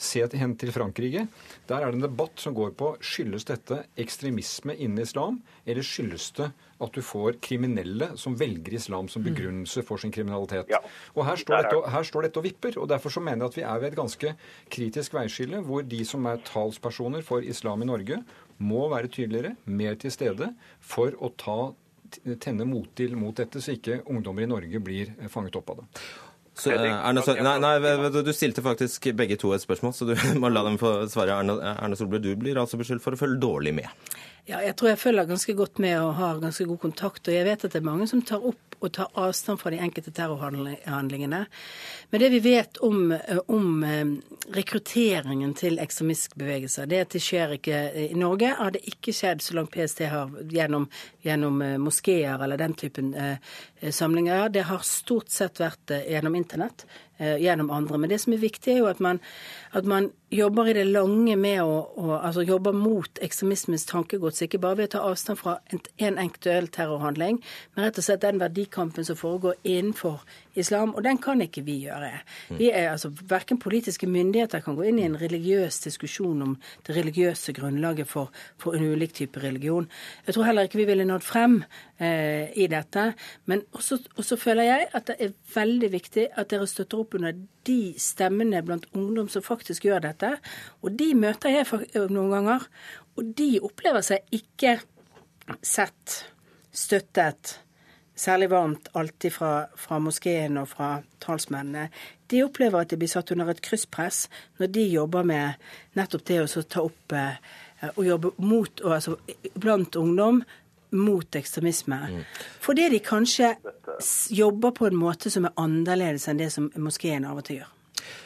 [0.00, 1.26] Se hen til Frankrike.
[1.68, 6.30] Der er det en debatt som går på skyldes dette ekstremisme innen islam, eller skyldes
[6.38, 6.46] det
[6.80, 9.26] at du får kriminelle som velger islam som mm.
[9.28, 10.72] begrunnelse for sin kriminalitet.
[10.72, 10.80] Ja.
[11.12, 12.78] Og her står, dette, her står, dette, og vipper.
[12.80, 14.32] og Derfor så mener jeg at vi er ved et ganske
[14.72, 18.22] kritisk veiskille, hvor de som er talspersoner for islam i Norge,
[18.60, 21.60] må være tydeligere, mer til stede, for å ta,
[22.40, 26.02] tenne mottil mot dette, så ikke ungdommer i Norge blir fanget opp av det.
[26.60, 30.50] Så, Erna Sol nei, nei, du stilte faktisk begge to et spørsmål, så du må
[30.52, 31.38] la dem få svare.
[31.40, 34.10] Erna, Erna Solberg, du blir altså beskyldt for å følge dårlig med.
[34.50, 37.28] Ja, jeg tror jeg følger ganske godt med og har ganske god kontakt.
[37.28, 39.78] Og jeg vet at det er mange som tar opp og tar avstand fra de
[39.84, 41.40] enkelte terrorhandlingene.
[42.10, 43.12] Men det vi vet om,
[43.52, 44.14] om eh,
[44.56, 49.58] rekrutteringen til ekstremistbevegelser, det at det skjer ikke i Norge, har det ikke skjedd så
[49.58, 50.88] langt PST har gjennom,
[51.22, 53.52] gjennom eh, moskeer eller den typen eh,
[53.92, 54.48] samlinger.
[54.48, 56.88] Det har stort sett vært gjennom internett.
[57.20, 57.98] Eh, gjennom andre.
[57.98, 59.18] Men det som er viktig, er jo at man,
[59.76, 64.40] at man jobber i det lange med å, å altså jobber mot ekstremismens tankegods.
[64.46, 67.42] Ikke bare ved å ta avstand fra en, en aktuell terrorhandling,
[67.74, 70.22] men rett og slett den verdikampen som foregår innenfor
[70.56, 70.94] islam.
[70.96, 72.08] Og den kan ikke vi gjøre.
[72.56, 76.56] Vi er altså, Verken politiske myndigheter kan gå inn i en religiøs diskusjon om
[76.88, 79.90] det religiøse grunnlaget for, for en ulik type religion.
[80.24, 81.60] Jeg tror heller ikke vi ville nådd frem
[82.00, 83.02] i dette.
[83.44, 87.34] Men også, også føler jeg at det er veldig viktig at dere støtter opp under
[87.68, 90.30] de stemmene blant ungdom som faktisk gjør dette.
[90.80, 91.68] Og de møter jeg
[92.08, 92.64] noen ganger,
[93.20, 94.78] og de opplever seg ikke
[95.66, 96.22] sett,
[96.72, 97.58] støttet,
[98.20, 100.90] særlig varmt alltid fra, fra moskeen og fra
[101.22, 101.88] talsmennene.
[102.30, 104.26] De opplever at de blir satt under et krysspress
[104.60, 107.38] når de jobber med nettopp det å ta opp eh,
[107.94, 109.16] og jobbe mot, altså
[109.56, 110.42] blant ungdom
[110.92, 111.98] mot ekstremisme.
[112.10, 112.22] Mm.
[112.60, 113.54] Fordi de kanskje
[114.34, 117.76] jobber på en måte som er annerledes enn det som moskeen av og til gjør.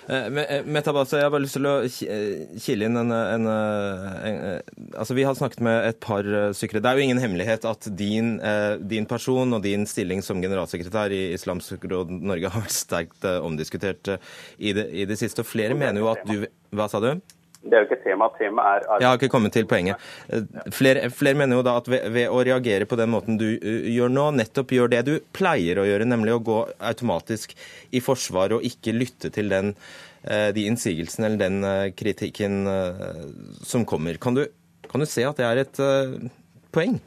[0.07, 4.41] Eh, eh, Metabase, jeg har bare lyst til å eh, kile inn en, en, en,
[4.93, 6.83] altså Vi har snakket med et par sykere.
[6.85, 8.37] Det er jo ingen hemmelighet at din,
[8.85, 14.17] din person og din stilling som generalsekretær i Islamsk Råd Norge har vært sterkt omdiskutert
[14.59, 15.45] i det, i det siste.
[15.45, 17.15] Og flere mener jo at du Hva sa du?
[17.65, 18.29] Det er jo ikke tema.
[18.39, 20.01] Temaet er Jeg har ikke kommet til poenget.
[20.75, 24.13] Flere, flere, mener jo da at ved, ved, å reagere på den måten du gjør
[24.13, 26.59] nå, nettopp gjør det du pleier å gjøre, nemlig å gå
[26.93, 27.57] automatisk
[27.95, 29.73] i forsvar og ikke lytte til den,
[30.25, 32.63] de innsigelsene eller den kritikken
[33.65, 34.21] som kommer.
[34.21, 34.45] Kan du,
[34.91, 35.83] kan du, se at det er et
[36.75, 37.01] poeng?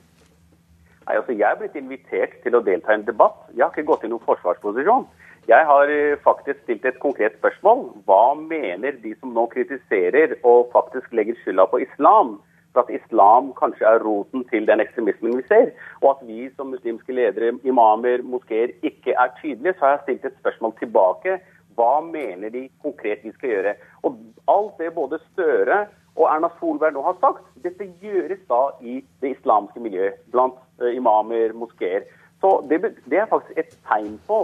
[1.08, 3.46] Nei, altså Jeg er blitt invitert til å delta i en debatt.
[3.54, 5.06] Jeg har ikke gått i noen forsvarsposisjon.
[5.48, 7.86] Jeg har eh, faktisk stilt et konkret spørsmål.
[8.04, 12.34] Hva mener de som nå kritiserer og faktisk legger skylda på islam,
[12.76, 16.74] for at islam kanskje er roten til den ekstremismen vi ser, og at vi som
[16.76, 21.40] muslimske ledere, imamer, moskeer ikke er tydelige, så har jeg stilt et spørsmål tilbake.
[21.80, 23.76] Hva mener de konkret vi skal gjøre?
[24.04, 24.20] Og
[24.52, 25.86] alt det både Støre
[26.18, 30.92] og Erna Solberg nå har sagt, dette gjøres da i det islamske miljøet, blant eh,
[31.00, 32.04] imamer, moskeer.
[32.44, 34.44] Så det, det er faktisk et tegn på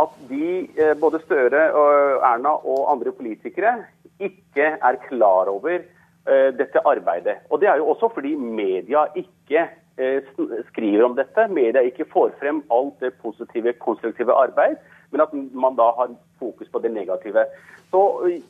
[0.00, 3.84] at de, eh, både Støre, og Erna og andre politikere,
[4.20, 7.36] ikke er klar over eh, dette arbeidet.
[7.50, 10.22] Og Det er jo også fordi media ikke eh,
[10.70, 11.48] skriver om dette.
[11.48, 14.76] Media ikke får frem alt det positive, konstruktive arbeid,
[15.10, 17.44] men at man da har fokus på det negative.
[17.90, 18.00] Så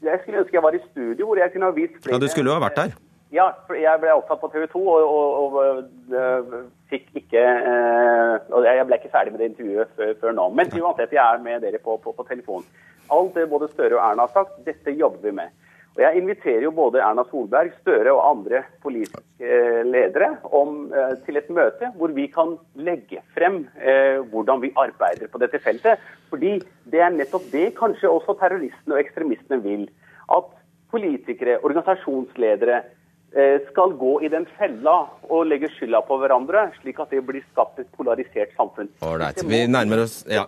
[0.02, 2.28] Jeg skulle ønske jeg var i studio hvor jeg kunne ha vist flere Ja, Du
[2.28, 2.94] skulle jo ha vært der.
[3.32, 8.34] Ja, for jeg ble opptatt på TV 2 og, og, og uh, fikk ikke eh,
[8.52, 10.44] og Jeg ble ikke ferdig med det intervjuet før, før nå.
[10.52, 12.66] Men uansett, jeg er med dere på, på, på telefon.
[13.12, 15.56] Alt det både Støre og Erna har sagt, dette jobber vi med.
[15.96, 21.40] Og Jeg inviterer jo både Erna Solberg, Støre og andre politiske ledere om, uh, til
[21.40, 23.62] et møte hvor vi kan legge frem
[24.28, 26.04] hvordan vi arbeider på dette feltet.
[26.28, 26.58] Fordi
[26.92, 29.86] det er nettopp det kanskje også terroristene og ekstremistene vil.
[30.28, 30.52] At
[30.92, 33.01] politikere, organisasjonsledere, Eh,
[33.70, 34.96] skal gå i den fella
[35.32, 38.90] og legge skylda på hverandre, slik at det blir skapt et polarisert samfunn.
[39.08, 39.40] Ålreit.
[39.48, 40.44] Vi nærmer oss Ja.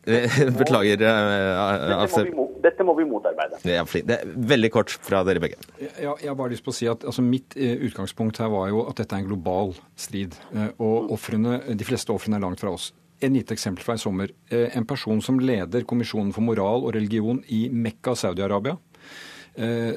[0.60, 1.02] Beklager.
[1.02, 3.58] Uh, dette, må vi, dette må vi motarbeide.
[3.62, 5.60] Det er, det er veldig kort fra dere begge.
[6.00, 8.70] Ja, jeg har bare lyst på å si at altså, Mitt uh, utgangspunkt her var
[8.72, 10.38] jo at dette er en global strid.
[10.78, 12.90] Og offrene, de fleste ofrene er langt fra oss.
[13.20, 14.32] En lite eksempel fra i sommer.
[14.48, 18.89] En person som leder Kommisjonen for moral og religion i Mekka, Saudi-Arabia, Eh,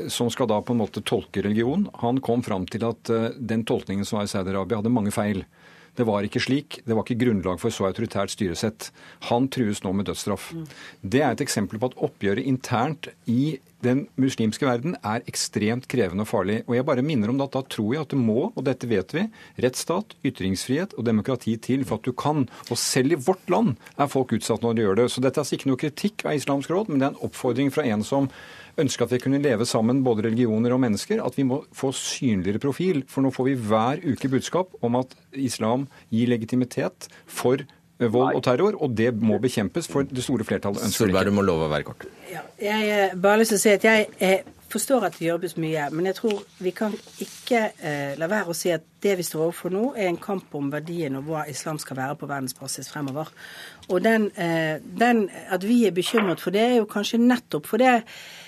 [0.10, 3.66] som skal da på en måte tolke religion, han kom fram til at eh, den
[3.68, 5.44] tolkningen som var i Saudi-Arabia, hadde mange feil.
[5.94, 6.80] Det var ikke slik.
[6.88, 8.90] Det var ikke grunnlag for så autoritært styresett.
[9.30, 10.50] Han trues nå med dødsstraff.
[10.58, 10.64] Mm.
[11.06, 16.24] Det er et eksempel på at oppgjøret internt i den muslimske verden er ekstremt krevende
[16.24, 16.62] og farlig.
[16.66, 19.14] Og jeg bare minner om at da tror jeg at det må, og dette vet
[19.14, 19.28] vi,
[19.62, 22.48] rettsstat, ytringsfrihet og demokrati til for at du kan.
[22.72, 25.10] Og selv i vårt land er folk utsatt når de gjør det.
[25.12, 27.74] Så dette er altså ikke noe kritikk av Islamsk råd, men det er en oppfordring
[27.76, 28.32] fra en som
[28.80, 32.62] ønske at vi kunne leve sammen, både religioner og mennesker, at vi må få synligere
[32.64, 33.04] profil.
[33.10, 38.40] For nå får vi hver uke budskap om at islam gir legitimitet for eh, vold
[38.40, 41.06] og terror, og det må bekjempes, for det store flertallet ønsker.
[41.06, 42.10] Solberg, du må love å være kort.
[42.32, 45.54] Ja, jeg eh, bare lyst til å si at jeg, jeg forstår at det jobbes
[45.62, 49.26] mye, men jeg tror vi kan ikke eh, la være å si at det vi
[49.28, 52.90] står overfor nå, er en kamp om verdien og hva islam skal være på verdensbasis
[52.90, 53.30] fremover.
[53.92, 57.84] Og den, eh, den, at vi er bekymret for det, er jo kanskje nettopp for
[57.84, 58.43] det Eh,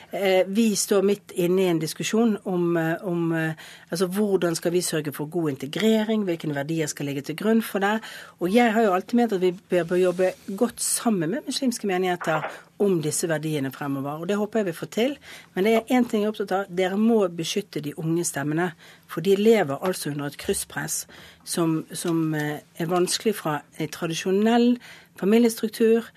[0.47, 3.53] vi står midt inne i en diskusjon om, eh, om eh,
[3.89, 7.79] altså hvordan skal vi sørge for god integrering, hvilke verdier skal ligge til grunn for
[7.79, 7.99] det.
[8.39, 12.45] Og jeg har jo alltid ment at vi bør jobbe godt sammen med muslimske menigheter
[12.79, 14.21] om disse verdiene fremover.
[14.21, 15.17] Og det håper jeg vi får til.
[15.53, 16.69] Men det er én ting jeg er opptatt av.
[16.69, 18.71] Dere må beskytte de unge stemmene.
[19.07, 21.05] For de lever altså under et krysspress
[21.43, 24.77] som, som er vanskelig fra en tradisjonell
[25.19, 26.09] familiestruktur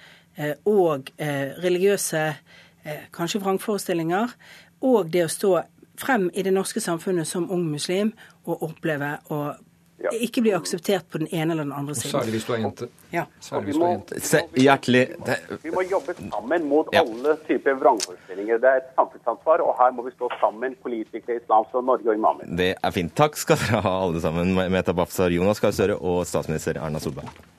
[0.67, 2.35] og religiøse Eh,
[3.15, 4.35] kanskje vrangforestillinger,
[4.85, 5.55] og det å stå
[5.99, 8.13] frem i det norske samfunnet som ung muslim
[8.47, 9.41] og oppleve å
[9.99, 10.13] ja.
[10.15, 12.15] ikke bli akseptert på den ene eller den andre siden.
[12.15, 12.89] Særlig hvis du er jente.
[13.11, 13.25] Ja.
[14.55, 15.03] Hjertelig
[15.65, 17.03] Vi må jobbe sammen mot ja.
[17.03, 18.63] alle typer vrangforestillinger.
[18.63, 22.19] Det er et samfunnsansvar, og her må vi stå sammen, politikere, islam og Norge og
[22.21, 22.49] imamer.
[22.63, 23.15] Det er fint.
[23.19, 24.55] Takk skal dere ha, alle sammen.
[24.73, 27.58] Meta Bafsar, Jonas Gahr Støre og statsminister Erna Solberg.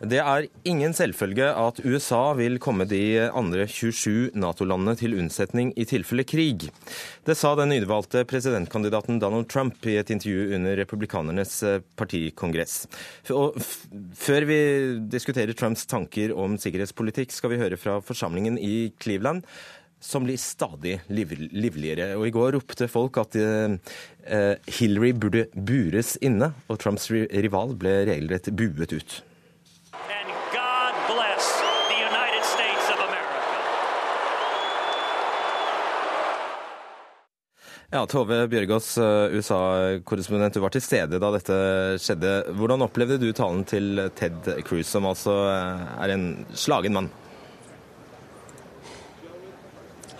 [0.00, 5.84] Det er ingen selvfølge at USA vil komme de andre 27 Nato-landene til unnsetning i
[5.84, 6.70] tilfelle krig.
[7.28, 12.86] Det sa den nyvalgte presidentkandidaten Donald Trump i et intervju under republikanernes eh, partikongress.
[13.28, 14.60] Før vi
[15.12, 19.44] diskuterer Trumps tanker om sikkerhetspolitikk, skal vi høre fra forsamlingen i Cleveland
[20.00, 22.14] som blir stadig liv livligere.
[22.16, 23.76] Og I går ropte folk at uh,
[24.80, 29.24] Hillary burde bures inne, og Trumps rival ble regelrett buet ut.
[37.90, 41.54] Ja, Tove Bjørgaas, eh, USA-korrespondent, du var til stede da dette
[41.98, 42.52] skjedde.
[42.54, 47.08] Hvordan opplevde du talen til Ted Cruz, som altså eh, er en slagen mann?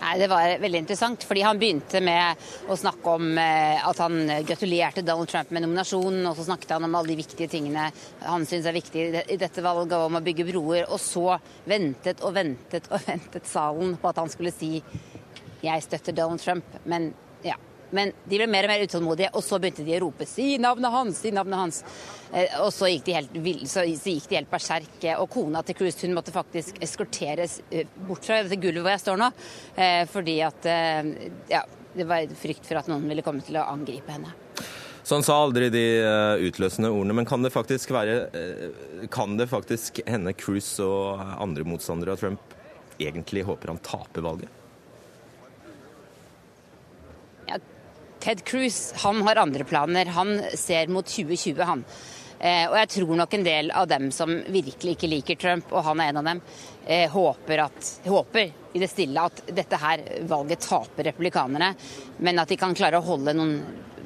[0.01, 4.19] Nei, Det var veldig interessant, fordi han begynte med å snakke om eh, at han
[4.43, 7.87] gratulerte Donald Trump med nominasjonen, og så snakket han om alle de viktige tingene
[8.19, 10.91] han syns er viktige i dette valget, om å bygge broer.
[10.91, 14.75] Og så ventet og ventet og ventet salen på at han skulle si
[15.63, 17.57] 'jeg støtter Donald Trump', men ja.
[17.91, 20.93] Men de ble mer og mer utålmodige, og så begynte de å rope 'si navnet
[20.93, 21.83] hans', si navnet hans.
[22.31, 24.95] Eh, og så gikk de helt, så, helt berserk.
[25.19, 29.03] Og kona til Cruise hun måtte faktisk eskorteres eh, bort fra dette gulvet hvor jeg
[29.03, 29.31] står nå,
[29.75, 30.69] eh, fordi at
[31.51, 31.63] ja,
[31.95, 34.31] det var frykt for at noen ville komme til å angripe henne.
[35.03, 35.83] Så han sa aldri de
[36.45, 38.29] utløsende ordene, men kan det faktisk være
[39.09, 42.53] Kan det faktisk hende Cruise og andre motstandere av Trump
[43.01, 44.60] egentlig håper han taper valget?
[48.21, 50.05] Ted Cruz han har andre planer.
[50.05, 51.83] Han ser mot 2020, han.
[52.41, 55.85] Eh, og jeg tror nok en del av dem som virkelig ikke liker Trump, og
[55.85, 56.41] han er en av dem,
[56.87, 61.75] eh, håper, at, håper i det stille at dette her valget taper republikanerne,
[62.17, 63.55] men at de kan klare å holde noen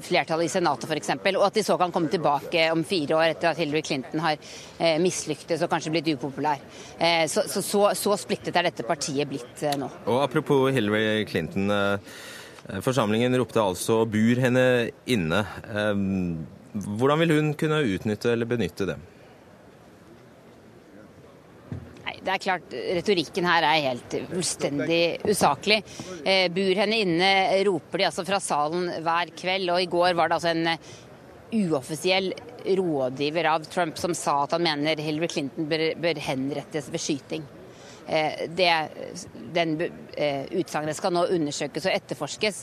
[0.04, 3.54] flertall i Senatet f.eks., og at de så kan komme tilbake om fire år etter
[3.54, 6.60] at Hillary Clinton har eh, mislyktes og kanskje blitt upopulær.
[7.00, 9.90] Eh, så, så, så, så, splittet er dette partiet blitt eh, nå.
[10.12, 11.72] Og Apropos Hillary Clinton.
[11.72, 12.16] Eh,
[12.82, 15.44] forsamlingen ropte altså 'bur henne inne'.
[16.76, 18.98] Hvordan vil hun kunne utnytte eller benytte det?
[22.26, 25.84] Det er klart, Retorikken her er helt fullstendig usaklig.
[26.26, 27.32] Eh, bur henne inne,
[27.68, 29.70] roper de altså fra salen hver kveld.
[29.70, 30.88] Og i går var det altså en eh,
[31.54, 32.32] uoffisiell
[32.66, 37.46] rådgiver av Trump som sa at han mener Hillary Clinton bør, bør henrettes ved skyting.
[38.08, 38.90] Eh, det,
[39.54, 39.82] den
[40.14, 42.62] eh, utsagnet skal nå undersøkes og etterforskes.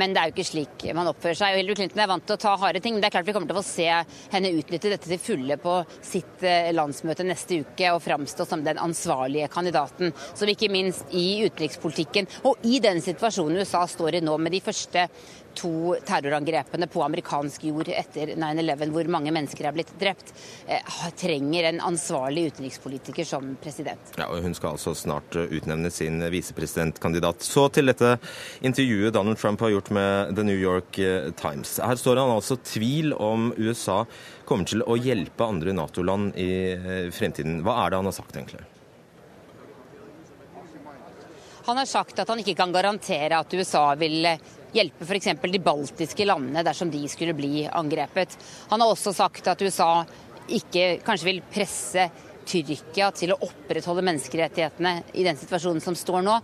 [0.00, 1.54] Men det er jo ikke slik man oppfører seg.
[1.54, 3.36] Og Hillary Clinton er vant til å ta harde ting, men det er klart vi
[3.36, 3.88] kommer til å få se
[4.34, 8.80] henne utnytte dette til fulle på sitt eh, landsmøte neste uke og framstå som den
[8.82, 10.12] ansvarlige kandidaten.
[10.34, 14.62] Som ikke minst i utenrikspolitikken og i den situasjonen USA står i nå, med de
[14.64, 15.08] første
[15.54, 20.32] to terrorangrepene på amerikansk jord etter 9-11, hvor mange mennesker er blitt drept,
[20.66, 24.14] eh, trenger en ansvarlig utenrikspolitiker som president.
[24.18, 27.42] Ja, og Hun skal altså snart eh, utnevne sin visepresidentkandidat.
[27.42, 28.16] Så til dette
[28.64, 31.78] intervjuet Donald Trump har gjort med The New York eh, Times.
[31.82, 34.04] Her står han altså tvil om USA
[34.44, 37.62] kommer til å hjelpe andre Nato-land i fremtiden.
[37.64, 38.64] Hva er det han har sagt, egentlig?
[41.64, 44.26] Han har sagt at han ikke kan garantere at USA vil
[44.74, 45.32] hjelpe f.eks.
[45.40, 48.36] de baltiske landene dersom de skulle bli angrepet.
[48.72, 50.04] Han har også sagt at USA
[50.52, 52.08] ikke kanskje vil presse
[52.44, 56.34] Tyrkia til å opprettholde menneskerettighetene i den situasjonen som står nå,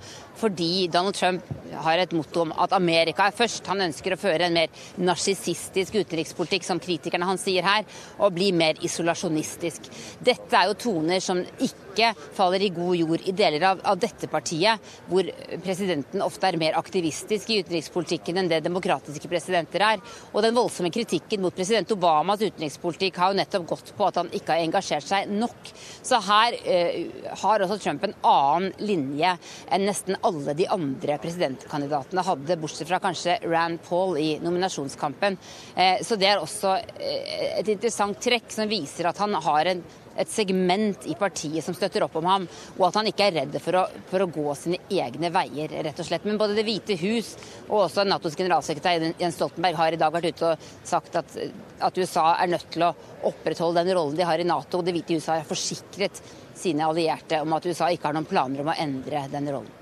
[0.41, 1.45] fordi Donald Trump
[1.85, 3.69] har et motto om at Amerika er først.
[3.71, 7.85] Han ønsker å føre en mer narsissistisk utenrikspolitikk, som kritikerne hans sier her,
[8.19, 9.91] og bli mer isolasjonistisk.
[10.25, 13.99] Dette er jo toner som ikke ikke faller i god jord i deler av, av,
[14.01, 15.27] dette partiet, hvor
[15.65, 20.03] presidenten ofte er mer aktivistisk i utenrikspolitikken enn det demokratiske presidenter er.
[20.33, 24.31] Og den voldsomme kritikken mot president Obamas utenrikspolitikk har jo nettopp gått på at han
[24.37, 25.73] ikke har engasjert seg nok.
[26.03, 27.11] Så her eh,
[27.43, 29.35] har også Trump en annen linje
[29.71, 35.39] enn nesten alle de andre presidentkandidatene hadde, bortsett fra kanskje Rand Paul i nominasjonskampen.
[35.75, 39.83] Eh, så det er også eh, et interessant trekk som viser at han har en
[40.19, 42.47] et segment i partiet som støtter opp om ham,
[42.79, 46.03] og at han ikke er redd for å, for å gå sine egne veier, rett
[46.03, 46.27] og slett.
[46.29, 47.33] Men både Det hvite hus
[47.69, 51.37] og også Natos generalsekretær Jens Stoltenberg har i dag vært ute og sagt at,
[51.81, 52.95] at USA er nødt til å
[53.31, 54.83] opprettholde den rollen de har i Nato.
[54.83, 56.23] Det hvite hus har forsikret
[56.61, 59.80] sine allierte om at USA ikke har noen planer om å endre den rollen.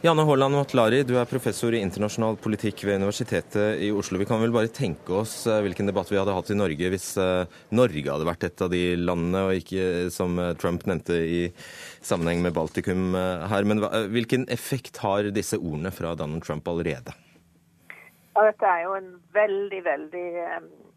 [0.00, 4.16] Janne Haaland Matlari, du er professor i internasjonal politikk ved Universitetet i Oslo.
[4.16, 7.08] Vi kan vel bare tenke oss eh, hvilken debatt vi hadde hatt i Norge hvis
[7.20, 11.42] eh, Norge hadde vært et av de landene, og ikke eh, som Trump nevnte i
[12.00, 13.68] sammenheng med Baltikum her.
[13.68, 17.12] Men hvilken effekt har disse ordene fra Donald Trump allerede?
[18.32, 20.26] Ja, dette er jo en veldig, veldig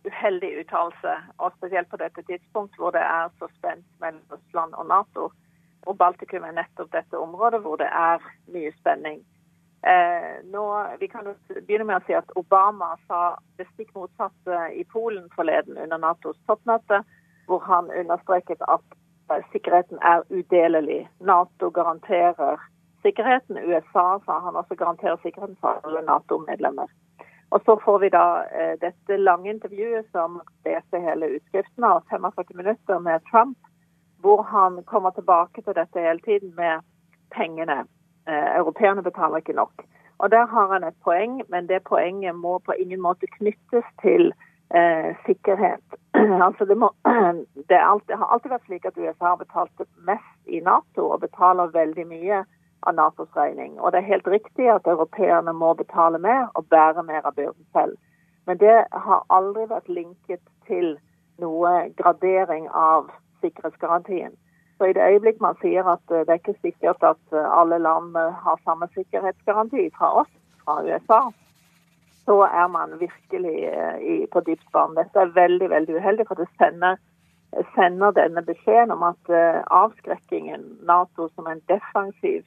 [0.08, 1.20] uheldig uttalelse.
[1.44, 5.32] Og spesielt på dette tidspunkt hvor det er så spent mellom Russland og Nato.
[5.86, 9.22] Og Baltikum er nettopp dette området hvor det er mye spenning.
[9.84, 10.64] Eh, nå,
[11.00, 11.34] vi kan jo
[11.68, 16.40] begynne med å si at Obama sa det stikk motsatte i Polen forleden under Natos
[16.48, 17.02] toppmøte,
[17.50, 18.86] hvor han understreket at
[19.34, 21.02] eh, sikkerheten er udelelig.
[21.20, 22.64] Nato garanterer
[23.04, 23.60] sikkerheten.
[23.60, 26.88] USA sa han også garanterer sikkerheten for alle Nato-medlemmer.
[27.52, 32.56] Og Så får vi da eh, dette lange intervjuet som leser hele utskriften av 45
[32.56, 33.58] minutter med Trump
[34.24, 36.82] hvor han kommer tilbake til dette hele tiden med
[37.38, 37.80] pengene.
[38.30, 39.76] Eh, europeerne betaler ikke nok.
[40.18, 44.34] Og Der har han et poeng, men det poenget må på ingen måte knyttes til
[44.76, 45.88] eh, sikkerhet.
[46.48, 46.90] altså det, må,
[47.70, 51.76] det, alltid, har alltid vært slik at USA har betalt mest i Nato, og betaler
[51.80, 52.44] veldig mye
[52.88, 53.80] av Natos regning.
[53.80, 57.66] Og det er helt riktig at europeerne må betale mer og bære mer av byrden
[57.72, 57.98] selv.
[58.48, 60.98] Men det har aldri vært linket til
[61.40, 63.12] noe gradering av
[63.44, 64.34] sikkerhetsgarantien.
[64.78, 67.78] Så I det øyeblikk man sier at eh, det er ikke sikkert at eh, alle
[67.80, 70.32] land eh, har samme sikkerhetsgaranti fra oss,
[70.64, 71.22] fra USA,
[72.26, 73.58] så er man virkelig
[74.32, 74.96] på dypt vann.
[74.96, 76.96] Dette er veldig veldig uheldig, for det sender,
[77.76, 79.32] sender denne beskjeden om at
[79.76, 82.46] avskrekkingen Nato som en defensiv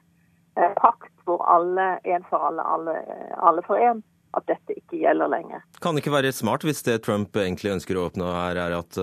[0.81, 2.97] pakt hvor alle, en for alle, alle,
[3.37, 4.01] alle for én,
[4.33, 5.61] at dette ikke gjelder lenger.
[5.85, 8.97] Kan det ikke være smart hvis det Trump egentlig ønsker å oppnå her, er at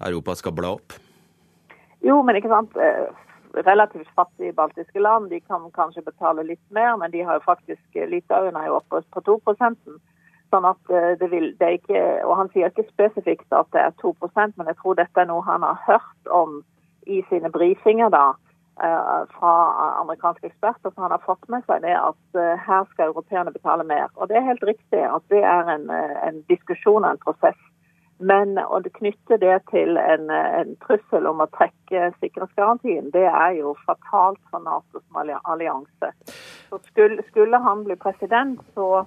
[0.00, 0.96] Europa skal bla opp?
[2.04, 2.76] Jo, men ikke sant.
[2.76, 3.06] Eh,
[3.66, 8.00] relativt fattige baltiske land de kan kanskje betale litt mer, men de har jo faktisk
[8.10, 9.40] Litauen er jo oppe på 2
[10.46, 13.96] Sånn at det vil, det er ikke, og Han sier ikke spesifikt at det er
[13.98, 16.60] 2% men jeg tror dette er noe han har hørt om
[17.06, 18.36] i sine brifinger da,
[19.34, 19.54] fra
[20.04, 20.92] amerikanske eksperter.
[20.94, 24.06] Så han har fått med seg det at her skal europeerne betale mer.
[24.14, 27.58] Og Det er helt riktig at det er en, en diskusjon og en prosess
[28.18, 33.74] men å knytte det til en, en, trussel om å trekke sikkerhetsgarantien, det er jo
[33.84, 36.12] fatalt for NATO som allianse.
[36.70, 39.04] Så skulle, skulle han bli president, så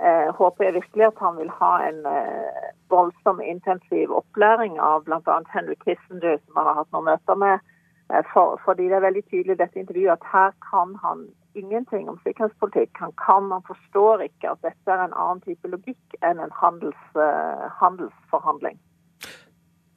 [0.00, 5.40] eh, håper jeg virkelig at han vil ha en eh, voldsom, intensiv opplæring av bl.a.
[5.52, 7.68] Henry Kissinger, som han har hatt noen møter med.
[8.08, 11.28] Eh, for, fordi det er veldig tydelig i dette intervjuet at her kan han
[11.58, 12.92] ingenting om sikkerhetspolitikk.
[13.02, 17.02] Han kan, han forstår ikke at dette er en annen type logikk enn en handels,
[17.18, 18.78] uh, handelsforhandling.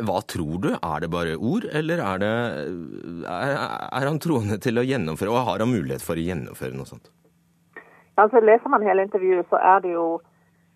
[0.04, 0.70] Hva tror du?
[0.76, 2.32] Er det bare ord, eller er, det,
[3.30, 6.90] er, er han troende til å gjennomføre, og har han mulighet for å gjennomføre noe
[6.90, 7.12] sånt?
[8.20, 10.08] Altså, leser man hele intervjuet, så er det jo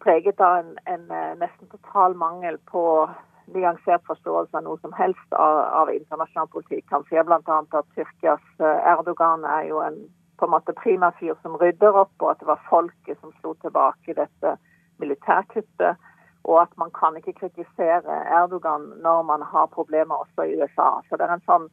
[0.02, 2.84] preget av en, en eh, nesten total mangel på
[3.56, 6.86] nyansert forståelse av noe som helst av, av internasjonal politikk.
[6.92, 7.60] Han sier bl.a.
[7.62, 10.00] at Tyrkias eh, Erdogan er jo en
[10.38, 14.16] på en måte primafyr som rydder opp, og at det var folket som slo tilbake
[14.18, 14.54] dette
[15.02, 15.98] militærkuttet.
[16.48, 21.02] Og at man kan ikke kritisere Erdogan når man har problemer også i USA.
[21.10, 21.68] Så det er en sånn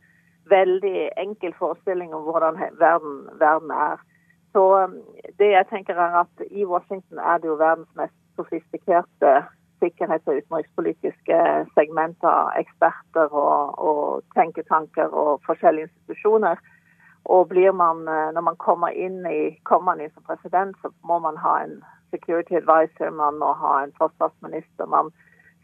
[0.51, 4.01] veldig enkel forestilling om hvordan verden, verden er.
[4.53, 4.97] Så um,
[5.39, 9.45] det jeg tenker er at i Washington er det jo verdens mest sofistikerte
[9.83, 11.39] sikkerhets- og utenrikspolitiske
[11.75, 16.61] segmenter, eksperter og, og tenketanker og forskjellige institusjoner.
[17.25, 21.37] Og man, eh, når man kommer inn, i, kommer inn som president, så må man
[21.37, 24.87] ha en security advisor, man må ha en forsvarsminister.
[24.87, 25.11] Man,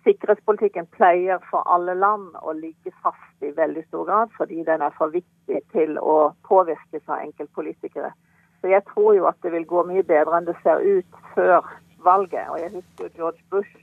[0.04, 4.96] sikkerhetspolitikken pleier for alle land å ligge fast i veldig stor grad, fordi den er
[4.96, 8.12] for viktig til å påvirkes av enkeltpolitikere.
[8.60, 11.60] Så jeg tror jo at det vil gå mye bedre enn det ser ut før
[12.04, 12.48] valget.
[12.48, 13.76] Og jeg husker jo George Bush.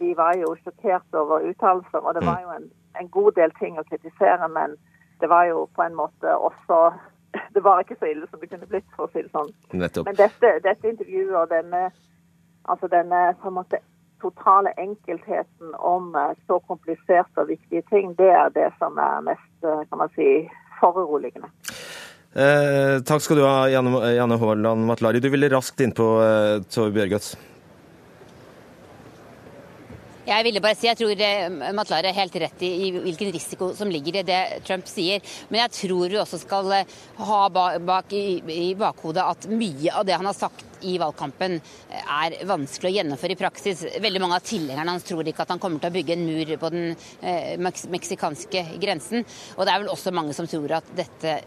[0.00, 2.68] De var jo sjokkert over uttalelser, og det var jo en,
[3.00, 4.76] en god del ting å kritisere, men
[5.20, 6.92] det var jo på en måte også
[7.54, 9.52] det var ikke så ille som det kunne blitt, for å si det sånn.
[9.72, 10.08] Nettopp.
[10.08, 11.88] Men dette, dette intervjuet og denne,
[12.68, 13.82] altså denne på en måte
[14.22, 19.66] totale enkeltheten om eh, så kompliserte og viktige ting, det er det som er mest
[19.66, 20.48] eh, kan man si,
[20.80, 21.50] foruroligende.
[22.38, 25.22] Eh, takk skal du ha, Janne, Janne Haaland Matlari.
[25.22, 27.32] Du ville raskt innpå eh, Tove Bjørgaas.
[30.28, 33.70] Jeg ville bare si, jeg tror eh, Matlar er helt rett i, i, hvilken risiko
[33.76, 35.22] som ligger i det Trump sier.
[35.48, 40.04] Men jeg tror vi også skal eh, ha bak, i, i, bakhodet at mye av
[40.04, 43.86] det han har sagt i valgkampen eh, er vanskelig å gjennomføre i praksis.
[44.04, 46.56] Veldig mange av tilhengerne hans tror ikke at han kommer til å bygge en mur
[46.60, 46.90] på den
[47.22, 47.54] eh,
[47.96, 49.24] meksikanske grensen.
[49.56, 51.38] Og det er vel også mange som tror at dette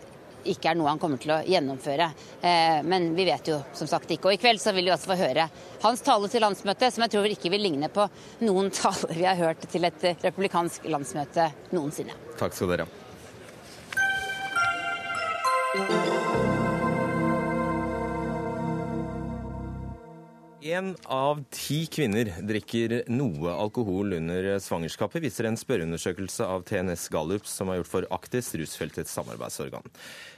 [0.45, 2.07] ikke er noe han kommer til å gjennomføre.
[2.41, 4.29] Eh, men vi vet jo som sagt ikke.
[4.29, 5.47] Og i kveld så vil vi også få høre
[5.83, 8.07] hans tale til landsmøtet, som jeg tror ikke vil ligne på
[8.45, 12.17] noen taler vi har hørt til et republikansk landsmøte noensinne.
[12.41, 12.91] Takk skal dere ha.
[20.61, 27.49] En av ti kvinner drikker noe alkohol under svangerskapet, viser en spørreundersøkelse av TNS Gallup
[27.49, 29.89] som er gjort for Aktis, rusfeltets samarbeidsorgan.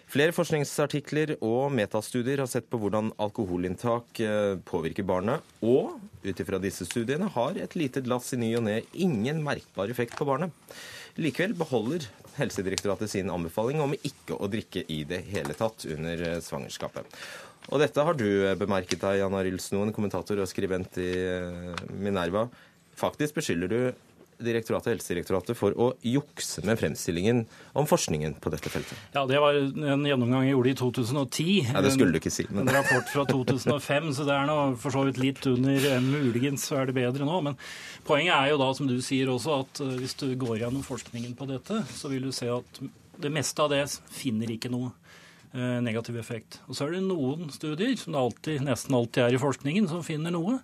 [0.08, 6.62] Flere forskningsartikler og metastudier har sett på hvordan alkoholinntak eh, påvirker barnet, og ut ifra
[6.64, 10.56] disse studiene har et lite glass i ny og ne ingen merkbar effekt på barnet.
[11.20, 12.08] Likevel beholder
[12.38, 17.12] Helsedirektoratet sin anbefaling om ikke å drikke i det hele tatt under eh, svangerskapet.
[17.72, 18.28] Og dette har du
[18.60, 22.48] bemerket deg, Jan Arild Snoen, kommentator og skribent i eh, Minerva.
[23.00, 23.80] Faktisk beskylder du
[24.44, 27.44] direktoratet, Helsedirektoratet for å jukse med fremstillingen
[27.78, 28.98] om forskningen på dette feltet.
[29.16, 31.52] Ja, Det var en gjennomgang jeg gjorde i 2010.
[31.74, 32.46] Ja, Det skulle du ikke si.
[32.50, 32.68] Men...
[32.68, 35.78] En rapport fra 2005, så det er nå for så vidt litt under.
[35.94, 37.40] Eh, muligens så er det bedre nå.
[37.46, 37.60] Men
[38.08, 41.38] poenget er jo da, som du sier også, at eh, hvis du går gjennom forskningen
[41.40, 42.84] på dette, så vil du se at
[43.24, 45.23] det meste av det finner ikke noe Eh,
[45.54, 46.58] negativ effekt.
[46.66, 50.02] Og Så er det noen studier, som det alltid, nesten alltid er i forskningen, som
[50.06, 50.58] finner noe.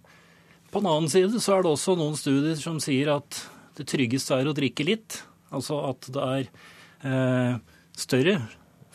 [0.69, 3.41] På den annen side så er det også noen studier som sier at
[3.77, 5.21] det tryggeste er å drikke litt.
[5.55, 6.49] Altså at det er
[7.09, 7.53] eh,
[7.97, 8.35] større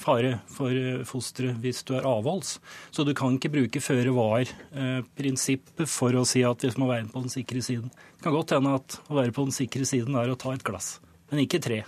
[0.05, 2.59] fare for eh, fosteret hvis du er avholds.
[2.95, 7.25] Så du kan ikke bruke føre var-prinsippet for å si at vi må være på
[7.25, 7.91] den sikre siden.
[7.91, 10.67] Det kan godt hende at å være på den sikre siden er å ta et
[10.67, 10.99] glass,
[11.31, 11.83] men ikke tre.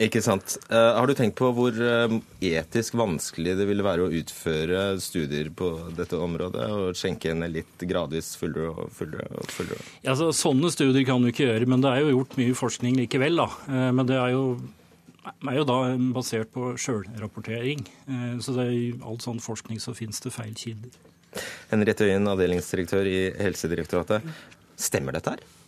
[0.00, 0.54] Ikke sant.
[0.70, 5.50] Uh, har du tenkt på hvor uh, etisk vanskelig det ville være å utføre studier
[5.52, 9.28] på dette området, og skjenke henne litt gradvis fullere og fullere?
[9.36, 9.84] og fullere?
[10.06, 12.96] Ja, så, sånne studier kan du ikke gjøre, men det er jo gjort mye forskning
[13.02, 13.42] likevel.
[13.42, 13.48] da.
[13.68, 14.44] Uh, men det er jo,
[15.28, 15.78] er jo da
[16.16, 17.84] basert på sjølrapportering.
[18.40, 20.96] Så det er i all sånn forskning så finnes det feil kilder.
[21.70, 24.24] Henriette Øyen, avdelingsdirektør i Helsedirektoratet.
[24.80, 25.59] Stemmer dette her?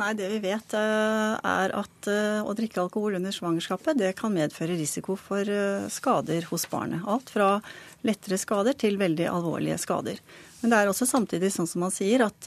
[0.00, 4.32] Nei, Det vi vet eh, er at eh, å drikke alkohol under svangerskapet det kan
[4.32, 7.04] medføre risiko for eh, skader hos barnet.
[7.04, 7.58] Alt fra
[8.06, 10.16] lettere skader til veldig alvorlige skader.
[10.62, 12.46] Men det er også samtidig sånn som man sier at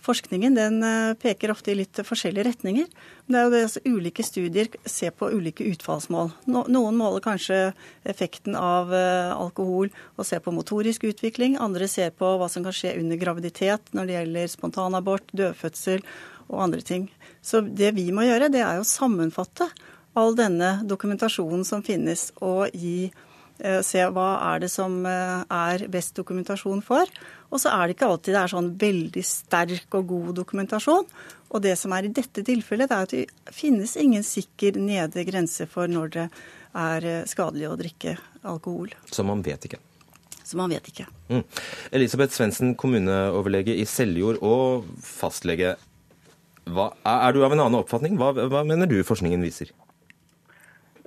[0.00, 0.78] forskningen den
[1.20, 2.86] peker ofte i litt forskjellige retninger.
[3.28, 6.32] Det er jo det altså, Ulike studier ser på ulike utfallsmål.
[6.48, 7.58] Noen måler kanskje
[8.08, 11.58] effekten av alkohol og ser på motorisk utvikling.
[11.60, 16.08] Andre ser på hva som kan skje under graviditet når det gjelder spontanabort, dødfødsel
[16.52, 17.08] og andre ting.
[17.42, 19.68] Så det vi må gjøre, det er å sammenfatte
[20.18, 23.10] all denne dokumentasjonen som finnes, og gi,
[23.58, 27.08] eh, se hva er det som eh, er best dokumentasjon for.
[27.50, 31.08] Og så er det ikke alltid det er sånn veldig sterk og god dokumentasjon.
[31.52, 35.24] Og det som er i dette tilfellet, det er at det finnes ingen sikker nedre
[35.28, 36.26] grense for når det
[36.72, 38.16] er eh, skadelig å drikke
[38.48, 38.92] alkohol.
[39.12, 39.80] Så man vet ikke?
[40.42, 41.06] Så man vet ikke.
[41.30, 41.44] Mm.
[41.94, 45.76] Elisabeth Svendsen, kommuneoverlege i Seljord og fastlege.
[46.70, 48.18] Hva, er du av en annen oppfatning?
[48.20, 49.72] Hva, hva, mener du forskningen viser?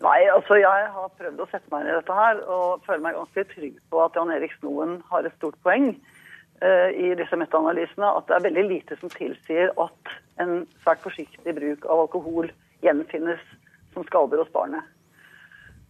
[0.04, 3.16] Nei, altså Jeg har prøvd å sette meg inn i dette her og føler meg
[3.16, 8.12] ganske trygg på at Jan Erik Snoen har et stort poeng uh, i disse metaanalysene.
[8.20, 12.52] At det er veldig lite som tilsier at en svært forsiktig bruk av alkohol
[12.84, 13.42] gjenfinnes
[13.96, 14.84] som skader hos barnet.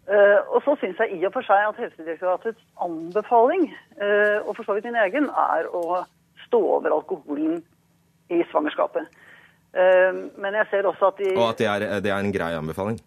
[0.05, 4.67] Uh, og så syns jeg i og for seg at Helsedirektoratets anbefaling, uh, og for
[4.67, 6.03] så vidt min egen, er å
[6.45, 7.63] stå over alkoholen
[8.29, 9.09] i svangerskapet.
[9.75, 12.53] Ehm, men jeg ser også at de Og at det er, det er en grei
[12.55, 12.99] anbefaling?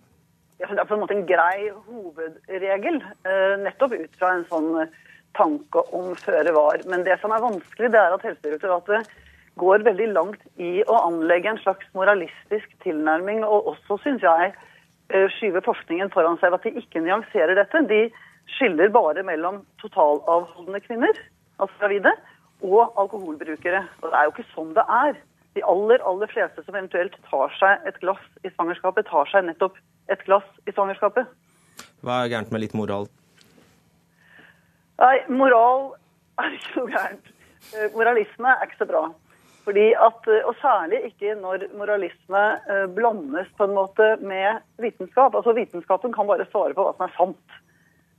[0.61, 2.99] Ja, det er på en måte en grei hovedregel.
[3.25, 4.93] Eh, nettopp ut fra en sånn eh,
[5.39, 6.83] tanke om føre var.
[6.91, 9.12] Men det som er vanskelig, det er at Helsedirektoratet
[9.59, 14.53] går veldig langt i å anlegge en slags moralistisk tilnærming, og også, syns jeg,
[15.09, 17.81] skyver skyve forskningen foran seg ved at de ikke nyanserer dette.
[17.89, 18.03] De
[18.59, 21.23] skiller bare mellom totalavholdende kvinner,
[21.59, 22.12] altså gravide,
[22.66, 23.83] og alkoholbrukere.
[24.03, 25.19] Og det er jo ikke sånn det er
[25.59, 29.78] de aller, aller fleste som eventuelt tar seg et glass i svangerskapet, tar seg nettopp
[30.12, 31.26] et glass i svangerskapet.
[32.06, 33.09] Hva er gærent med litt moral?
[34.98, 35.92] Nei, moral
[36.38, 37.32] er ikke noe gærent.
[37.74, 39.04] Eh, moralisme er ikke så bra.
[39.66, 45.34] Fordi at, eh, Og særlig ikke når moralisme eh, blandes på en måte med vitenskap.
[45.34, 47.59] Altså Vitenskapen kan bare svare på hva som er sant.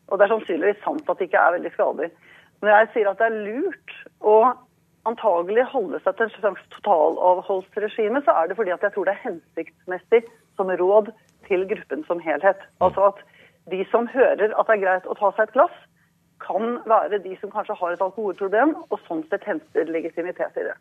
[0.10, 2.12] Og det er sannsynligvis sant at det ikke er veldig skadelig.
[2.62, 4.36] Når jeg sier at det er lurt å
[5.08, 9.16] antagelig holde seg til en slags totalavholdsregime, så er det fordi at jeg tror det
[9.16, 10.24] er hensiktsmessig
[10.60, 11.12] som råd
[11.48, 12.60] til gruppen som helhet.
[12.84, 13.24] Altså at
[13.72, 15.76] de som hører at det er greit å ta seg et glass,
[16.40, 20.78] kan være de som kanskje har et alkoholproblem, og sånn sett henter legitimitet i det.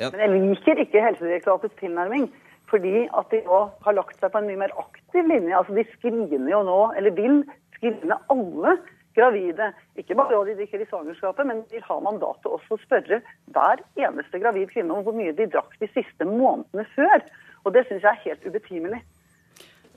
[0.00, 0.08] Ja.
[0.10, 2.30] Men jeg liker ikke Helsedirektoratets tilnærming,
[2.72, 5.54] fordi at de nå har lagt seg på en mye mer aktiv linje.
[5.54, 7.42] Altså De screener jo nå, eller vil
[7.76, 8.78] screene alle
[9.16, 9.70] gravide.
[10.00, 13.20] Ikke bare de drikker i svangerskapet, men de har mandat til også å spørre
[13.54, 17.24] hver eneste gravid kvinne om hvor mye de drakk de siste månedene før.
[17.64, 19.00] Og det syns jeg er helt ubetimelig.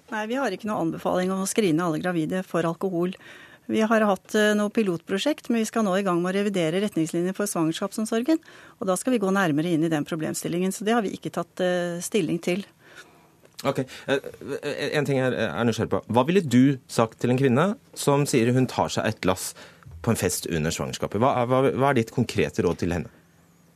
[0.07, 3.11] Nei, vi har ikke noe anbefaling om å skrine alle gravide for alkohol.
[3.67, 6.79] Vi har hatt eh, noe pilotprosjekt, men vi skal nå i gang med å revidere
[6.79, 8.39] retningslinjer for svangerskapsomsorgen.
[8.79, 10.71] Og da skal vi gå nærmere inn i den problemstillingen.
[10.71, 12.63] Så det har vi ikke tatt eh, stilling til.
[13.65, 14.19] Ok, eh,
[14.93, 16.03] En ting jeg er nysgjerrig på.
[16.13, 19.53] Hva ville du sagt til en kvinne som sier hun tar seg et glass
[20.05, 21.21] på en fest under svangerskapet?
[21.23, 23.09] Hva, er, hva er ditt konkrete råd til henne?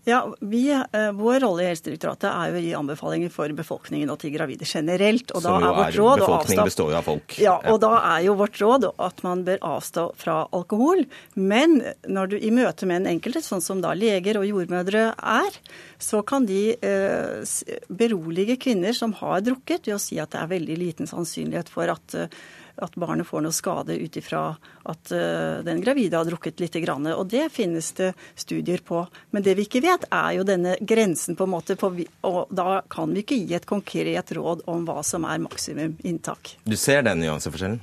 [0.04, 4.18] Ja, vi, eh, Vår rolle i Helsedirektoratet er jo å gi anbefalinger for befolkningen og
[4.24, 5.30] til gravide generelt.
[5.32, 7.36] og da Som jo er vårt råd befolkningen består jo av folk.
[7.38, 11.06] Ja, og da er jo vårt råd at man bør avstå fra alkohol.
[11.36, 15.60] Men når du i møte med en enkelte, sånn som da leger og jordmødre er,
[16.02, 17.46] så kan de eh,
[17.94, 21.94] berolige kvinner som har drukket, ved å si at det er veldig liten sannsynlighet for
[21.94, 22.42] at eh,
[22.76, 24.44] at barnet får noe skade ut ifra
[24.90, 26.80] at uh, den gravide har drukket litt.
[26.82, 29.04] Grann, og det finnes det studier på.
[29.36, 31.76] Men det vi ikke vet, er jo denne grensen, på en måte.
[31.80, 31.92] På,
[32.28, 36.56] og da kan vi ikke gi et konkret råd om hva som er maksimum inntak.
[36.64, 37.82] Du ser den nyanseforskjellen?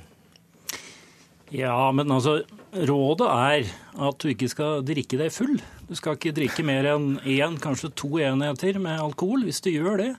[1.53, 3.69] Ja, men altså Rådet er
[4.05, 5.55] at du ikke skal drikke deg full.
[5.89, 9.47] Du skal ikke drikke mer enn én, kanskje to enheter med alkohol.
[9.47, 10.11] Hvis du gjør det,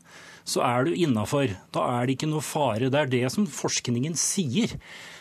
[0.50, 1.54] så er du innafor.
[1.74, 2.90] Da er det ikke noe fare.
[2.90, 4.74] Det er det som forskningen sier.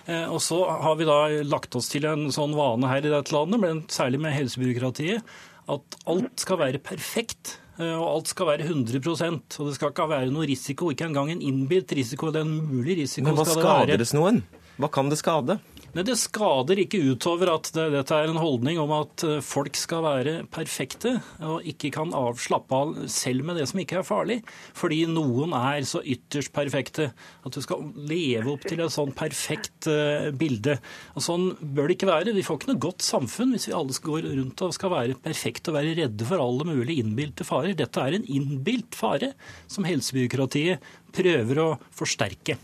[0.09, 3.35] Eh, og så har vi da lagt oss til en sånn vane her i dette
[3.35, 5.33] landet, men særlig med helsebyråkratiet,
[5.69, 7.59] at alt skal være perfekt.
[7.79, 10.89] Eh, og alt skal være 100% og det skal ikke være noe risiko.
[10.91, 13.29] Ikke engang en innbilt risiko det er en mulig risiko.
[13.29, 14.41] Men hva skader det noen?
[14.79, 15.59] Hva kan det skade?
[15.95, 19.77] Men det skader ikke utover at det, dette er en holdning om at eh, folk
[19.79, 21.15] skal være perfekte
[21.45, 24.39] og ikke kan avslappe av selv med det som ikke er farlig.
[24.77, 29.89] Fordi noen er så ytterst perfekte at du skal leve opp til et sånn perfekt
[29.89, 30.77] uh, bilde.
[31.15, 32.33] Og Sånn bør det ikke være.
[32.35, 35.71] Vi får ikke noe godt samfunn hvis vi alle går rundt og skal være perfekte
[35.71, 37.77] og være redde for alle mulige innbilte farer.
[37.77, 39.33] Dette er en innbilt fare
[39.69, 42.59] som helsebyråkratiet prøver å forsterke.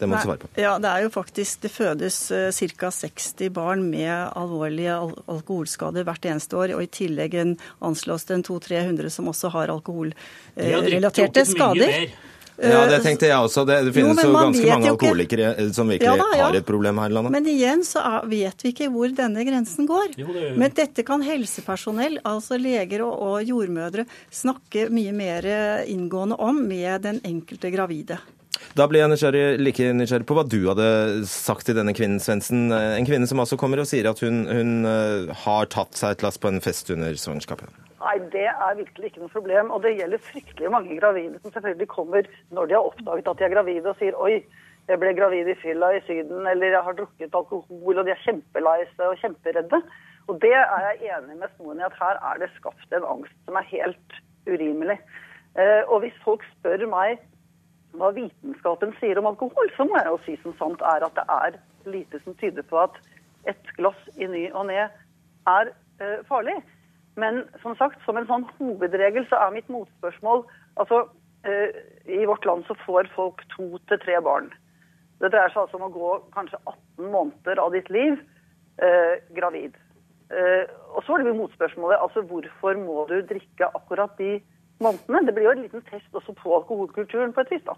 [0.00, 0.48] Det må du svare på.
[0.56, 2.90] Ja, det er jo faktisk Det fødes uh, ca.
[2.90, 4.96] 60 barn med alvorlige
[5.28, 6.74] alkoholskader hvert eneste år.
[6.78, 12.10] Og i tillegg en anslås det en 200-300 som også har alkoholrelaterte skader.
[12.60, 13.64] Ja, det tenkte jeg også.
[13.64, 16.48] Det, det finnes jo, jo ganske mange alkoholikere eh, som virkelig ja, da, ja.
[16.48, 17.32] har et problem her i landet.
[17.32, 20.12] Men igjen så er, vet vi ikke hvor denne grensen går.
[20.20, 20.50] Jo, det...
[20.60, 24.04] Men dette kan helsepersonell, altså leger og, og jordmødre,
[24.42, 25.48] snakke mye mer
[25.88, 28.20] inngående om med den enkelte gravide.
[28.78, 30.88] Da blir jeg nysgjerrig, like nysgjerrig på hva du hadde
[31.28, 32.68] sagt til denne kvinnen, Svendsen.
[32.70, 36.24] En kvinne som altså kommer og sier at hun, hun eh, har tatt seg et
[36.26, 37.70] lass på en fest under svangerskapet.
[38.00, 39.70] Nei, det er virkelig ikke noe problem.
[39.74, 43.46] Og det gjelder fryktelig mange gravide som selvfølgelig kommer når de har oppdaget at de
[43.46, 44.42] er gravide og sier oi,
[44.90, 48.22] jeg ble gravid i fylla i Syden, eller jeg har drukket alkohol, og de er
[48.24, 49.78] kjempelei seg og kjemperedde.
[50.30, 53.36] Og det er jeg enig med Snoen i at her er det skapt en angst
[53.46, 54.16] som er helt
[54.48, 54.98] urimelig.
[55.58, 57.20] Eh, og hvis folk spør meg
[57.98, 61.26] hva vitenskapen sier om alkohol, så må jeg jo si som sant er at det
[61.36, 61.58] er
[61.90, 62.98] lite som tyder på at
[63.50, 65.72] et glass i ny og ne er
[66.02, 66.58] eh, farlig.
[67.20, 70.44] Men som sagt, som en sånn hovedregel så er mitt motspørsmål
[70.80, 71.02] altså
[71.48, 71.76] eh,
[72.06, 74.50] I vårt land så får folk to til tre barn.
[75.20, 78.20] Det dreier seg altså om å gå kanskje 18 måneder av ditt liv
[78.80, 79.74] eh, gravid.
[80.30, 80.64] Eh,
[80.94, 84.38] og så er det motspørsmålet altså hvorfor må du drikke akkurat de
[84.84, 85.24] månedene.
[85.26, 87.64] Det blir jo en liten test også på alkoholkulturen på et vis.
[87.66, 87.76] da.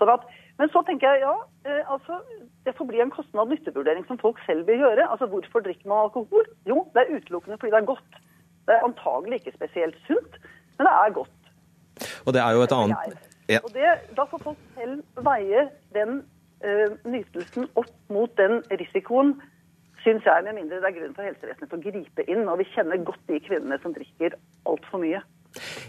[0.00, 0.24] Sånn at,
[0.58, 1.34] men så tenker jeg ja,
[1.68, 2.18] eh, altså,
[2.66, 5.06] det får bli en kostnad-nyttevurdering som folk selv vil gjøre.
[5.08, 6.48] Altså Hvorfor drikker man alkohol?
[6.68, 8.18] Jo, det er utelukkende fordi det er godt.
[8.66, 10.40] Det er antagelig ikke spesielt sunt,
[10.78, 11.38] men det er godt.
[12.26, 13.20] Og det er jo et annet...
[13.50, 13.58] Ja.
[13.64, 15.64] Og det, Da får folk selv veie
[15.96, 16.20] den
[16.62, 19.34] uh, nytelsen opp mot den risikoen,
[20.04, 22.46] syns jeg, med mindre det er grunn for helsevesenet til å gripe inn.
[22.48, 24.38] Og vi kjenner godt de kvinnene som drikker
[24.70, 25.20] altfor mye.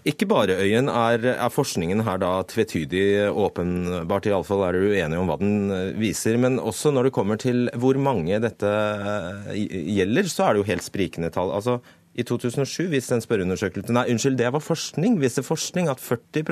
[0.07, 5.31] Ikke bare, Øyen, er, er, forskningen her da tvetydig åpenbart, iallfall er du uenig om
[5.31, 6.39] hva den eh, viser.
[6.41, 9.65] Men også når det kommer til hvor mange dette eh,
[9.97, 11.53] gjelder, så er det jo helt sprikende tall.
[11.55, 11.79] Altså,
[12.13, 15.17] i 2007 viste en spørreundersøkelse Nei, unnskyld, det var forskning.
[15.21, 16.43] Viste forskning at 40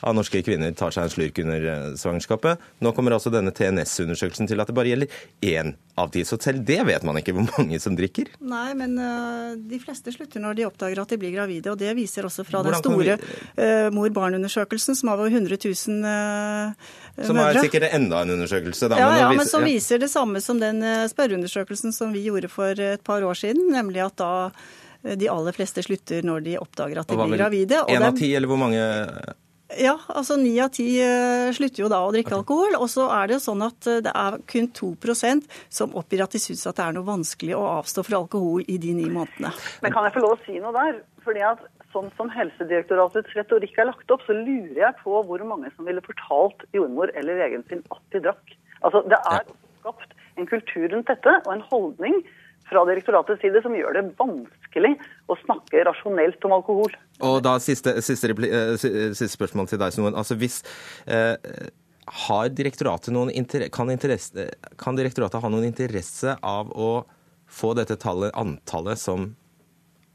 [0.00, 2.62] av norske kvinner tar seg en slurk under eh, svangerskapet.
[2.84, 6.22] Nå kommer altså denne TNS-undersøkelsen til at det bare gjelder én av ti.
[6.26, 8.30] Så selv det vet man ikke hvor mange som drikker.
[8.38, 11.72] Nei, men uh, de fleste slutter når de oppdager at de blir gravide.
[11.72, 13.38] Og det viser også fra Hvordan den store vi...
[13.58, 16.90] uh, mor-barn-undersøkelsen, som har over 100 000 uh,
[17.26, 18.90] som er sikkert enda en undersøkelse.
[18.92, 19.72] Da, ja, men, ja, men som ja.
[19.74, 24.04] viser det samme som den spørreundersøkelsen som vi gjorde for et par år siden, nemlig
[24.06, 24.30] at da
[25.18, 27.82] de aller fleste slutter når de oppdager at de blir gravide.
[27.90, 28.82] En av ti, eller hvor mange
[29.76, 32.76] ja, altså ni av ti eh, slutter jo da å drikke alkohol.
[32.80, 36.32] Og så er det jo sånn at eh, det er kun 2% som oppgir at
[36.32, 39.52] de syns at det er noe vanskelig å avstå fra alkohol i de ni månedene.
[39.84, 41.02] Men kan jeg få lov å si noe der?
[41.26, 45.70] Fordi at sånn som Helsedirektoratets retorikk er lagt opp, så lurer jeg på hvor mange
[45.76, 48.56] som ville fortalt jordmor eller legen sin at de drakk.
[48.80, 49.44] Altså, Det er
[49.82, 52.20] skapt en kultur rundt dette og en holdning
[52.68, 54.94] fra direktoratets side som gjør det vanskelig
[55.28, 56.94] å snakke rasjonelt om alkohol.
[57.24, 59.92] Og da Siste, siste, eh, siste spørsmål til deg.
[59.92, 60.14] Snoen.
[60.14, 60.62] Altså hvis,
[61.06, 61.36] eh,
[62.08, 63.30] har direktoratet noen
[63.70, 63.90] kan,
[64.78, 67.04] kan, direktoratet ha noen interesse av å
[67.48, 69.34] få dette tallet, antallet som,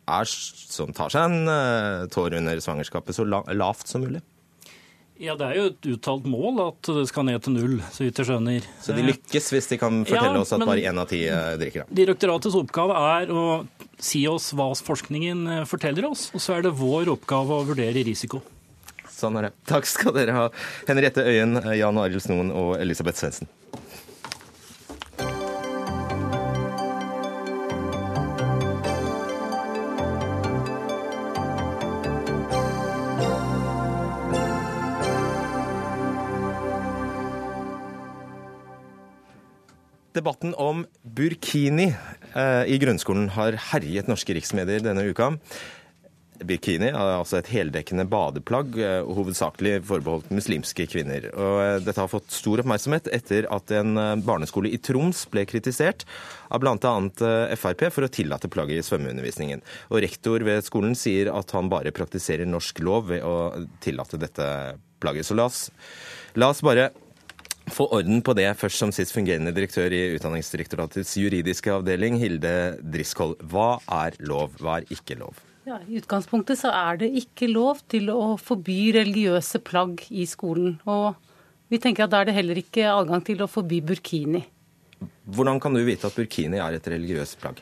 [0.08, 4.22] er, som tar seg en uh, tår under svangerskapet, så la, lavt som mulig?
[5.22, 8.18] Ja, Det er jo et uttalt mål at det skal ned til null, så vidt
[8.18, 8.66] jeg skjønner.
[8.82, 11.54] Så de lykkes hvis de kan fortelle ja, oss at bare én av ti eh,
[11.62, 11.86] drikker?
[11.86, 11.98] Da.
[12.02, 13.44] Direktoratets oppgave er å
[14.02, 18.04] si oss hva forskningen eh, forteller oss, og så er det vår oppgave å vurdere
[18.08, 18.42] risiko.
[19.14, 19.54] Sånn er det.
[19.70, 20.48] Takk skal dere ha,
[20.90, 23.52] Henriette Øyen, Jan Arild Snoen og Elisabeth Svendsen.
[40.14, 41.88] Debatten om burkini
[42.36, 45.32] eh, i grunnskolen har herjet norske riksmedier denne uka.
[46.44, 51.32] Burkini er altså et heldekkende badeplagg, eh, hovedsakelig forbeholdt muslimske kvinner.
[51.34, 56.06] Og eh, dette har fått stor oppmerksomhet etter at en barneskole i Troms ble kritisert
[56.54, 56.94] av bl.a.
[57.58, 59.66] Frp for å tillate plagget i svømmeundervisningen.
[59.90, 64.46] Og rektor ved skolen sier at han bare praktiserer norsk lov ved å tillate dette
[65.02, 65.26] plagget.
[65.26, 65.72] Så la oss,
[66.38, 66.92] la oss bare
[67.72, 73.36] få orden på det først som sist fungerende direktør i Utdanningsdirektoratets juridiske avdeling, Hilde Driskoll.
[73.40, 75.40] Hva er lov, hva er ikke lov?
[75.64, 80.76] Ja, I utgangspunktet så er det ikke lov til å forby religiøse plagg i skolen.
[80.84, 81.14] Og
[81.72, 84.44] vi tenker at da er det heller ikke adgang til å forby burkini.
[85.32, 87.62] Hvordan kan du vite at burkini er et religiøst plagg?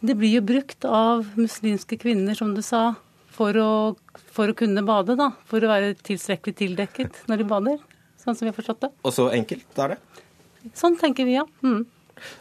[0.00, 2.94] Det blir jo brukt av muslimske kvinner, som du sa,
[3.36, 3.70] for å,
[4.32, 5.16] for å kunne bade.
[5.20, 7.84] da, For å være tilstrekkelig tildekket når de bader.
[8.26, 8.90] Sånn som vi har forstått det.
[9.06, 10.24] Og så enkelt er det?
[10.74, 11.44] Sånn tenker vi, ja.
[11.62, 11.84] Mm.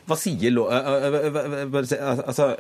[0.09, 0.71] Hva sier lov...
[0.73, 2.55] Altså,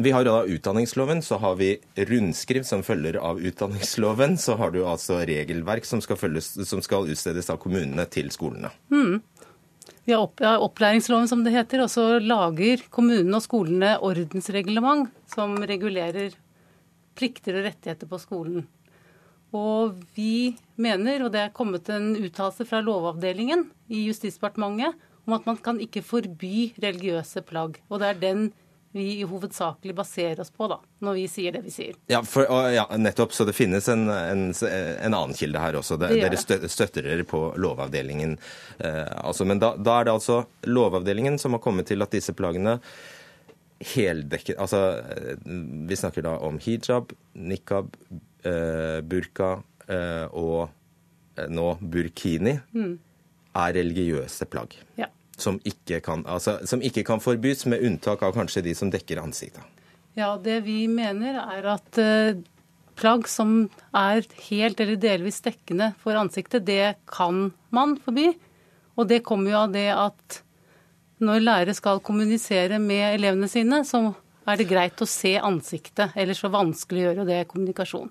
[0.00, 1.74] vi har da utdanningsloven, så har vi
[2.08, 4.38] rundskriv som følger av utdanningsloven.
[4.40, 8.72] Så har du altså regelverk som skal, følges, som skal utstedes av kommunene til skolene.
[8.88, 9.20] Mm.
[10.04, 15.12] Vi har, opp, har opplæringsloven, som det heter, og så lager kommunene og skolene ordensreglement
[15.30, 16.32] som regulerer
[17.18, 18.64] plikter og rettigheter på skolen.
[19.52, 24.96] Og vi mener, og det er kommet en uttalelse fra Lovavdelingen i Justisdepartementet,
[25.26, 27.78] om at man kan ikke forby religiøse plagg.
[27.92, 28.50] Og det er den
[28.92, 31.96] vi hovedsakelig baserer oss på da, når vi sier det vi sier.
[32.12, 33.32] Ja, for, ja nettopp.
[33.32, 35.96] Så det finnes en, en, en annen kilde her også.
[36.00, 38.36] Det, det dere støtter dere på Lovavdelingen.
[38.78, 42.36] Eh, altså, men da, da, er det altså Lovavdelingen som har kommet til at disse
[42.36, 42.78] plaggene
[43.94, 45.40] heldekket Altså, eh,
[45.88, 47.96] vi snakker da om hijab, nikab,
[49.06, 49.50] burka
[49.88, 50.68] eh, og
[51.36, 52.94] eh, nå burkini, mm.
[53.62, 54.76] er religiøse plagg.
[55.00, 55.10] Ja.
[55.38, 59.22] Som ikke, kan, altså, som ikke kan forbys, med unntak av kanskje de som dekker
[59.22, 59.64] ansiktet.
[60.18, 61.98] Ja, det vi mener er at
[63.00, 63.54] plagg som
[63.96, 68.28] er helt eller delvis dekkende for ansiktet, det kan man forby.
[69.00, 70.42] Og det kommer jo av det at
[71.22, 74.10] når lærere skal kommunisere med elevene sine, så
[74.48, 76.16] er det greit å se ansiktet.
[76.18, 78.10] Ellers så vanskeliggjør jo det kommunikasjon.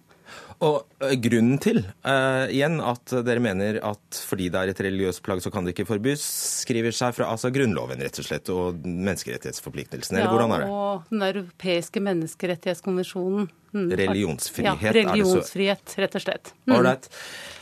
[0.62, 5.24] Og eh, grunnen til uh, igjen at dere mener at fordi det er et religiøst
[5.26, 6.26] plagg, så kan det ikke forbys,
[6.62, 10.68] skriver seg fra altså Grunnloven rett og slett, og menneskerettighetsforpliktelsene, eller ja, hvordan er det?
[10.70, 13.50] Ja, og den europeiske menneskerettighetskonvensjonen.
[13.72, 13.88] Mm.
[14.04, 16.54] Religionsfrihet, ja, religionsfrihet, rett og slett.
[16.68, 16.78] Mm.
[16.78, 17.10] Ålreit.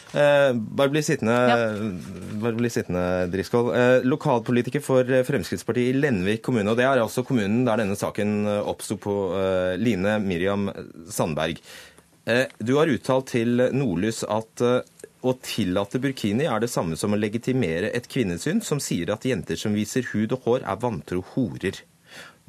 [0.09, 2.51] Eh, bare bli sittende, ja.
[2.57, 3.69] bli sittende Driscoll.
[3.77, 8.41] Eh, lokalpolitiker for Fremskrittspartiet i Lenvik kommune, og det er altså kommunen der denne saken
[8.59, 9.15] oppsto på.
[9.37, 10.67] Eh, Line Miriam
[11.13, 11.61] Sandberg.
[12.25, 14.81] Eh, du har uttalt til Nordlys at eh,
[15.19, 19.59] å tillate burkini er det samme som å legitimere et kvinnesyn som sier at jenter
[19.59, 21.81] som viser hud og hår, er vantro horer.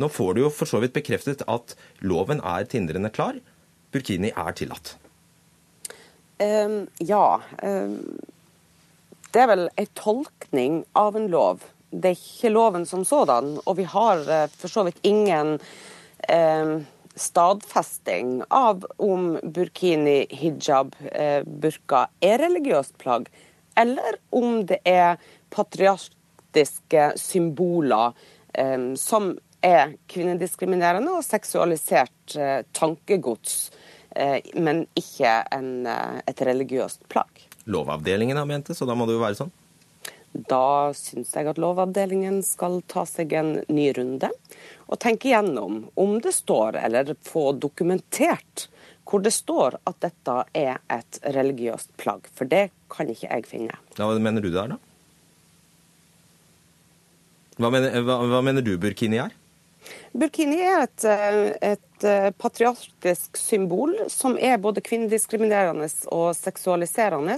[0.01, 1.75] Nå får du jo for så vidt bekreftet at
[2.07, 3.41] loven er tindrende klar.
[3.93, 4.95] Burkini er tillatt.
[6.41, 7.41] Um, ja.
[7.61, 8.17] Um,
[9.35, 11.67] det er vel en tolkning av en lov.
[11.91, 13.59] Det er ikke loven som sådan.
[13.67, 16.73] Og vi har uh, for så vidt ingen um,
[17.15, 23.29] stadfesting av om burkini, hijab, eh, burka er religiøst plagg,
[23.77, 25.19] eller om det er
[25.51, 28.13] patriarkiske symboler
[28.55, 29.33] eh, som
[29.63, 33.71] er kvinnediskriminerende og seksualisert eh, tankegods,
[34.59, 37.45] men ikke en, et religiøst plagg.
[37.71, 39.53] Lovavdelingen har ment det, så da må det jo være sånn?
[40.33, 44.31] Da syns jeg at Lovavdelingen skal ta seg en ny runde
[44.87, 48.69] og tenke gjennom om det står, eller få dokumentert
[49.11, 52.29] hvor det står at dette er et religiøst plagg.
[52.31, 53.75] For det kan ikke jeg finne.
[53.99, 54.79] Ja, hva mener du det er, da?
[57.61, 59.35] Hva mener, hva, hva mener du burkini er?
[60.13, 67.37] Burkini er et, eh, et eh, patriarkisk symbol som er både kvinnediskriminerende og seksualiserende.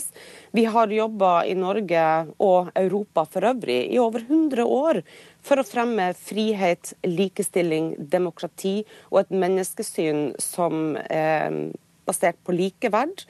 [0.57, 2.05] Vi har jobba i Norge
[2.41, 5.03] og Europa for øvrig i over 100 år
[5.45, 8.79] for å fremme frihet, likestilling, demokrati
[9.11, 11.73] og et menneskesyn som er
[12.09, 13.27] basert på likeverd.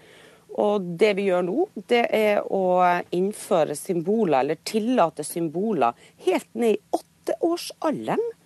[0.60, 5.96] Og det vi gjør nå, det er å innføre symboler, eller tillate symboler,
[6.28, 8.41] helt ned i åtteårsalderen Eh,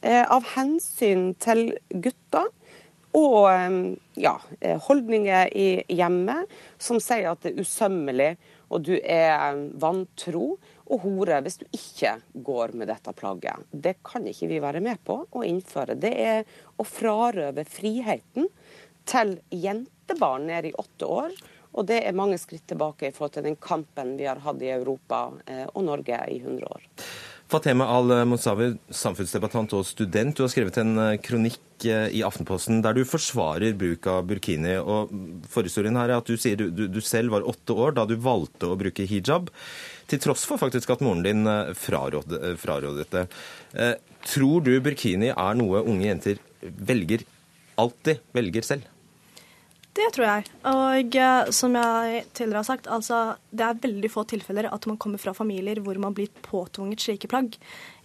[0.00, 2.48] av hensyn til gutter
[3.16, 3.76] og eh,
[4.22, 8.30] ja, eh, holdninger i hjemmet som sier at det er usømmelig
[8.70, 10.52] og du er vantro
[10.90, 13.66] og hore hvis du ikke går med dette plagget.
[13.70, 15.98] Det kan ikke vi være med på å innføre.
[15.98, 16.44] Det er
[16.78, 18.46] å frarøve friheten
[19.10, 21.34] til jentebarn ned i åtte år.
[21.78, 24.70] Og det er mange skritt tilbake i forhold til den kampen vi har hatt i
[24.74, 26.88] Europa og Norge i 100 år.
[27.50, 30.36] Fatema Al-Musawi, samfunnsdebattant og student.
[30.38, 34.76] Du har skrevet en eh, kronikk eh, i Aftenposten der du forsvarer bruk av burkini.
[34.78, 35.10] og
[35.50, 38.14] Forhistorien her er at du sier du, du, du, selv var åtte år da du
[38.22, 39.50] valgte å bruke hijab,
[40.10, 43.26] til tross for faktisk at moren din eh, frarådet, frarådet det.
[44.30, 47.26] Tror du burkini er noe unge jenter velger
[47.80, 48.89] alltid velger selv?
[49.90, 50.44] Det tror jeg.
[50.70, 54.98] Og eh, som jeg tidligere har sagt, altså det er veldig få tilfeller at man
[55.02, 57.56] kommer fra familier hvor man blir påtvunget slike plagg.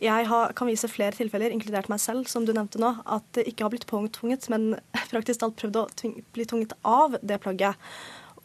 [0.01, 3.45] Jeg har, kan vise flere tilfeller, inkludert meg selv, som du nevnte nå, at det
[3.51, 4.73] ikke har blitt påtvunget, men
[5.13, 7.77] praktisk talt prøvd å tving, bli tvunget av det plagget.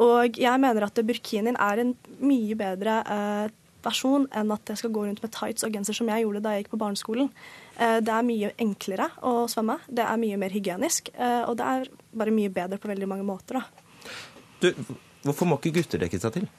[0.00, 4.92] Og jeg mener at burkinien er en mye bedre eh, versjon enn at jeg skal
[4.94, 7.30] gå rundt med tights og genser som jeg gjorde da jeg gikk på barneskolen.
[7.80, 11.68] Eh, det er mye enklere å svømme, det er mye mer hygienisk, eh, og det
[11.68, 13.62] er bare mye bedre på veldig mange måter.
[14.60, 14.68] Du,
[15.24, 16.50] hvorfor må ikke gutter dekke seg til?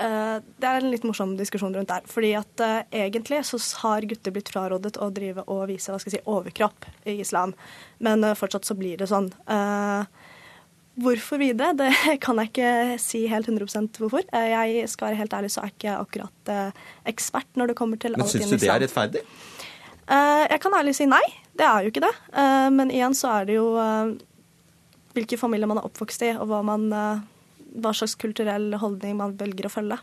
[0.00, 2.08] Eh, det er en litt morsom diskusjon rundt der.
[2.08, 6.22] fordi at egentlig så har gutter blitt frarådet å drive og vise hva skal jeg
[6.22, 7.52] si, overkropp i islam,
[7.98, 9.28] men fortsatt så blir det sånn.
[11.00, 11.76] Hvorfor videre?
[11.76, 11.92] Det
[12.24, 14.24] kan jeg ikke si helt 100 hvorfor.
[14.24, 16.76] Jeg skal være helt ærlig, så er jeg ikke akkurat
[17.12, 19.28] ekspert når det kommer til Men syns du det er rettferdig?
[20.10, 21.22] Eh, jeg kan ærlig si nei.
[21.56, 22.12] Det er jo ikke det.
[22.34, 24.14] Eh, men igjen så er det jo eh,
[25.14, 29.66] hvilke familier man er oppvokst i, og hva, man, hva slags kulturell holdning man velger
[29.66, 29.98] å følge.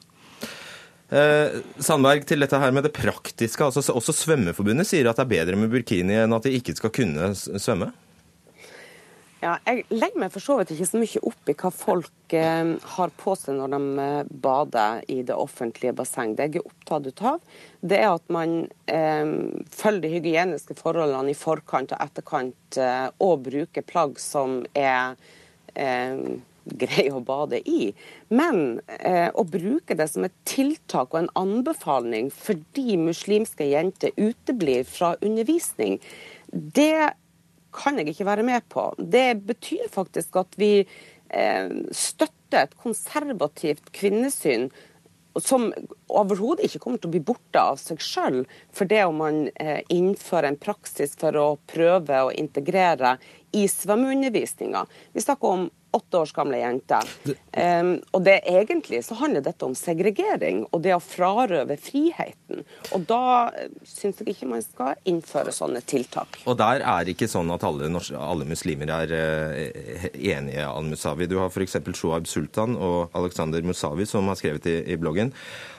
[1.08, 3.64] Sandberg, til dette her med det praktiske.
[3.64, 6.91] altså Også Svømmeforbundet sier at det er bedre med burkini enn at de ikke skal
[6.91, 7.93] kunne svømme?
[9.38, 12.72] Ja, jeg legger meg for så vidt ikke så mye opp i hva folk eh,
[12.96, 16.34] har på seg når de eh, bader i det offentlige basseng.
[16.34, 17.44] Det jeg er opptatt av,
[17.86, 18.56] det er at man
[18.90, 19.30] eh,
[19.78, 25.14] følger de hygieniske forholdene i forkant og etterkant, eh, og bruker plagg som er
[25.78, 26.18] eh,
[26.68, 27.92] greie å bade i.
[28.34, 34.82] Men eh, å bruke det som et tiltak og en anbefaling fordi muslimske jenter uteblir
[34.90, 36.02] fra undervisning,
[36.50, 37.14] det
[37.78, 38.90] kan jeg ikke være med på.
[38.98, 44.70] Det betyr faktisk at vi eh, støtter et konservativt kvinnesyn
[45.44, 45.68] som
[46.10, 48.40] overhodet ikke kommer til å bli borte av seg sjøl
[48.74, 53.18] for det om man eh, innfører en praksis for å prøve å integrere
[53.56, 54.86] i svømmeundervisninga.
[55.14, 57.08] Vi snakker om åtte års gamle jenter.
[57.58, 62.64] Um, og det egentlig så handler dette om segregering og det å frarøve friheten.
[62.96, 63.22] Og da
[63.58, 66.40] eh, syns jeg ikke man skal innføre sånne tiltak.
[66.46, 71.30] Og der er ikke sånn at alle, norske, alle muslimer er uh, enige, Al-Musawi.
[71.30, 71.80] Du har f.eks.
[71.98, 75.34] Shoaib Sultan og Alexander Musawi som har skrevet i, i bloggen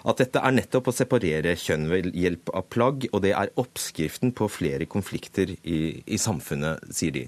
[0.09, 4.33] at dette er nettopp å separere kjønn ved hjelp av plagg, og det er oppskriften
[4.37, 7.27] på flere konflikter i, i samfunnet, sier de.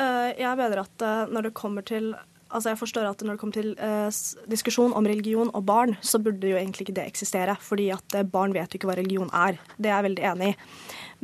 [0.00, 2.14] Eh, jeg mener at eh, når det kommer til
[2.54, 4.18] Altså jeg forstår at Når det kommer til eh,
[4.50, 7.56] diskusjon om religion og barn, så burde jo egentlig ikke det eksistere.
[7.60, 9.58] Fordi at eh, barn vet jo ikke hva religion er.
[9.76, 10.54] Det er jeg veldig enig i.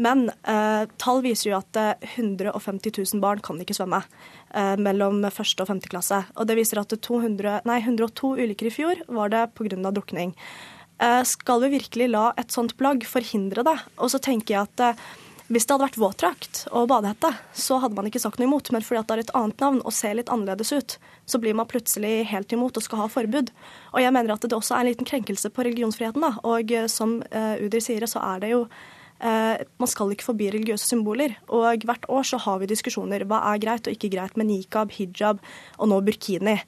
[0.00, 1.78] Men eh, tall viser jo at
[2.16, 6.24] 150 000 barn kan ikke svømme eh, mellom første og femte klasse.
[6.34, 9.90] Og det viser at 200, nei, 102 ulykker i fjor var det pga.
[9.90, 10.34] drukning.
[11.24, 13.78] skal vi virkelig la et sånt plagg forhindre det?
[13.98, 15.04] Og så tenker jeg at
[15.51, 18.70] hvis det hadde vært våtdrakt og badehette, så hadde man ikke sagt noe imot.
[18.70, 20.94] Men fordi det er et annet navn og ser litt annerledes ut,
[21.26, 23.51] så blir man plutselig helt imot og skal ha forbud.
[23.90, 26.22] Og jeg mener at det også er en liten krenkelse på religionsfriheten.
[26.22, 26.36] da.
[26.46, 30.53] Og eh, som uh, Udri sier, så er det jo uh, Man skal ikke forbi
[30.55, 31.34] religiøse symboler.
[31.51, 33.26] Og hvert år så har vi diskusjoner.
[33.26, 35.42] Hva er greit og ikke greit med nikab, hijab
[35.78, 36.61] og nå burkini?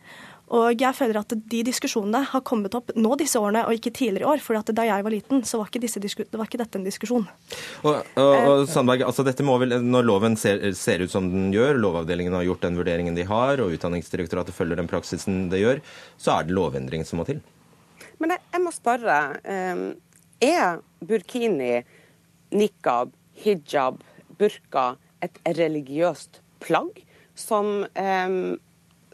[0.53, 4.27] Og jeg føler at de diskusjonene har kommet opp nå disse årene, og ikke tidligere
[4.27, 4.43] i år.
[4.45, 7.25] For da jeg var liten, så var ikke, var ikke dette en diskusjon.
[7.89, 11.49] Og, og, og Sandberg, altså dette må vel, Når loven ser, ser, ut som den
[11.55, 15.81] gjør, Lovavdelingen har gjort den vurderingen de har, og Utdanningsdirektoratet følger den praksisen det gjør,
[16.21, 17.41] så er det lovendring som må til?
[18.21, 19.19] Men jeg, jeg må spørre.
[19.49, 19.87] Um,
[20.43, 21.79] er burkini,
[22.53, 24.03] nikab, hijab,
[24.37, 24.93] burka
[25.25, 27.01] et religiøst plagg
[27.39, 28.37] som um,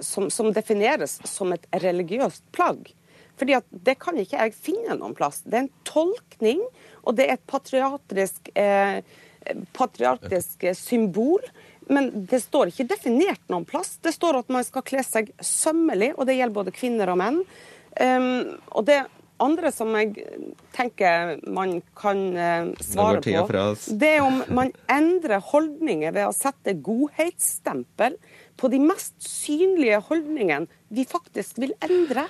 [0.00, 2.92] som, som, defineres som et religiøst plagg.
[3.38, 5.42] Fordi at Det kan ikke jeg finne noen plass.
[5.46, 6.62] Det er en tolkning,
[7.04, 9.00] og det er et patriotisk, eh,
[9.76, 11.44] patriotisk symbol.
[11.88, 13.96] Men det står ikke definert noen plass.
[14.02, 17.38] Det står at man skal kle seg sømmelig, og det gjelder både kvinner og menn.
[17.98, 18.98] Um, og det
[19.42, 20.26] andre som jeg
[20.76, 23.64] tenker man kan uh, svare på,
[23.98, 28.18] det er om man endrer holdninger ved å sette godhetsstempel
[28.58, 32.26] på de mest synlige holdningene vi faktisk vil endre.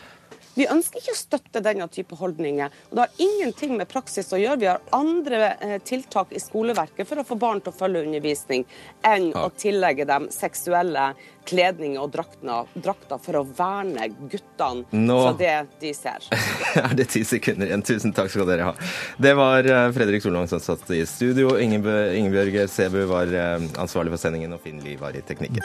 [0.59, 2.73] Vi ønsker ikke å støtte denne type holdninger.
[2.91, 4.59] og Det har ingenting med praksis å gjøre.
[4.59, 8.67] Vi har andre eh, tiltak i skoleverket for å få barn til å følge undervisning,
[9.07, 9.45] enn ja.
[9.47, 11.13] å tillegge dem seksuelle
[11.49, 16.27] kledninger og drakter, for å verne guttene Nå fra det de ser.
[16.83, 17.87] er det ti sekunder igjen.
[17.87, 18.77] Tusen takk skal dere ha.
[19.17, 21.55] Det var eh, Fredrik Solvang som satt i studio.
[21.55, 25.63] Ingebjørg Sebu var eh, ansvarlig for sendingen, og Finn Lie var i teknikken.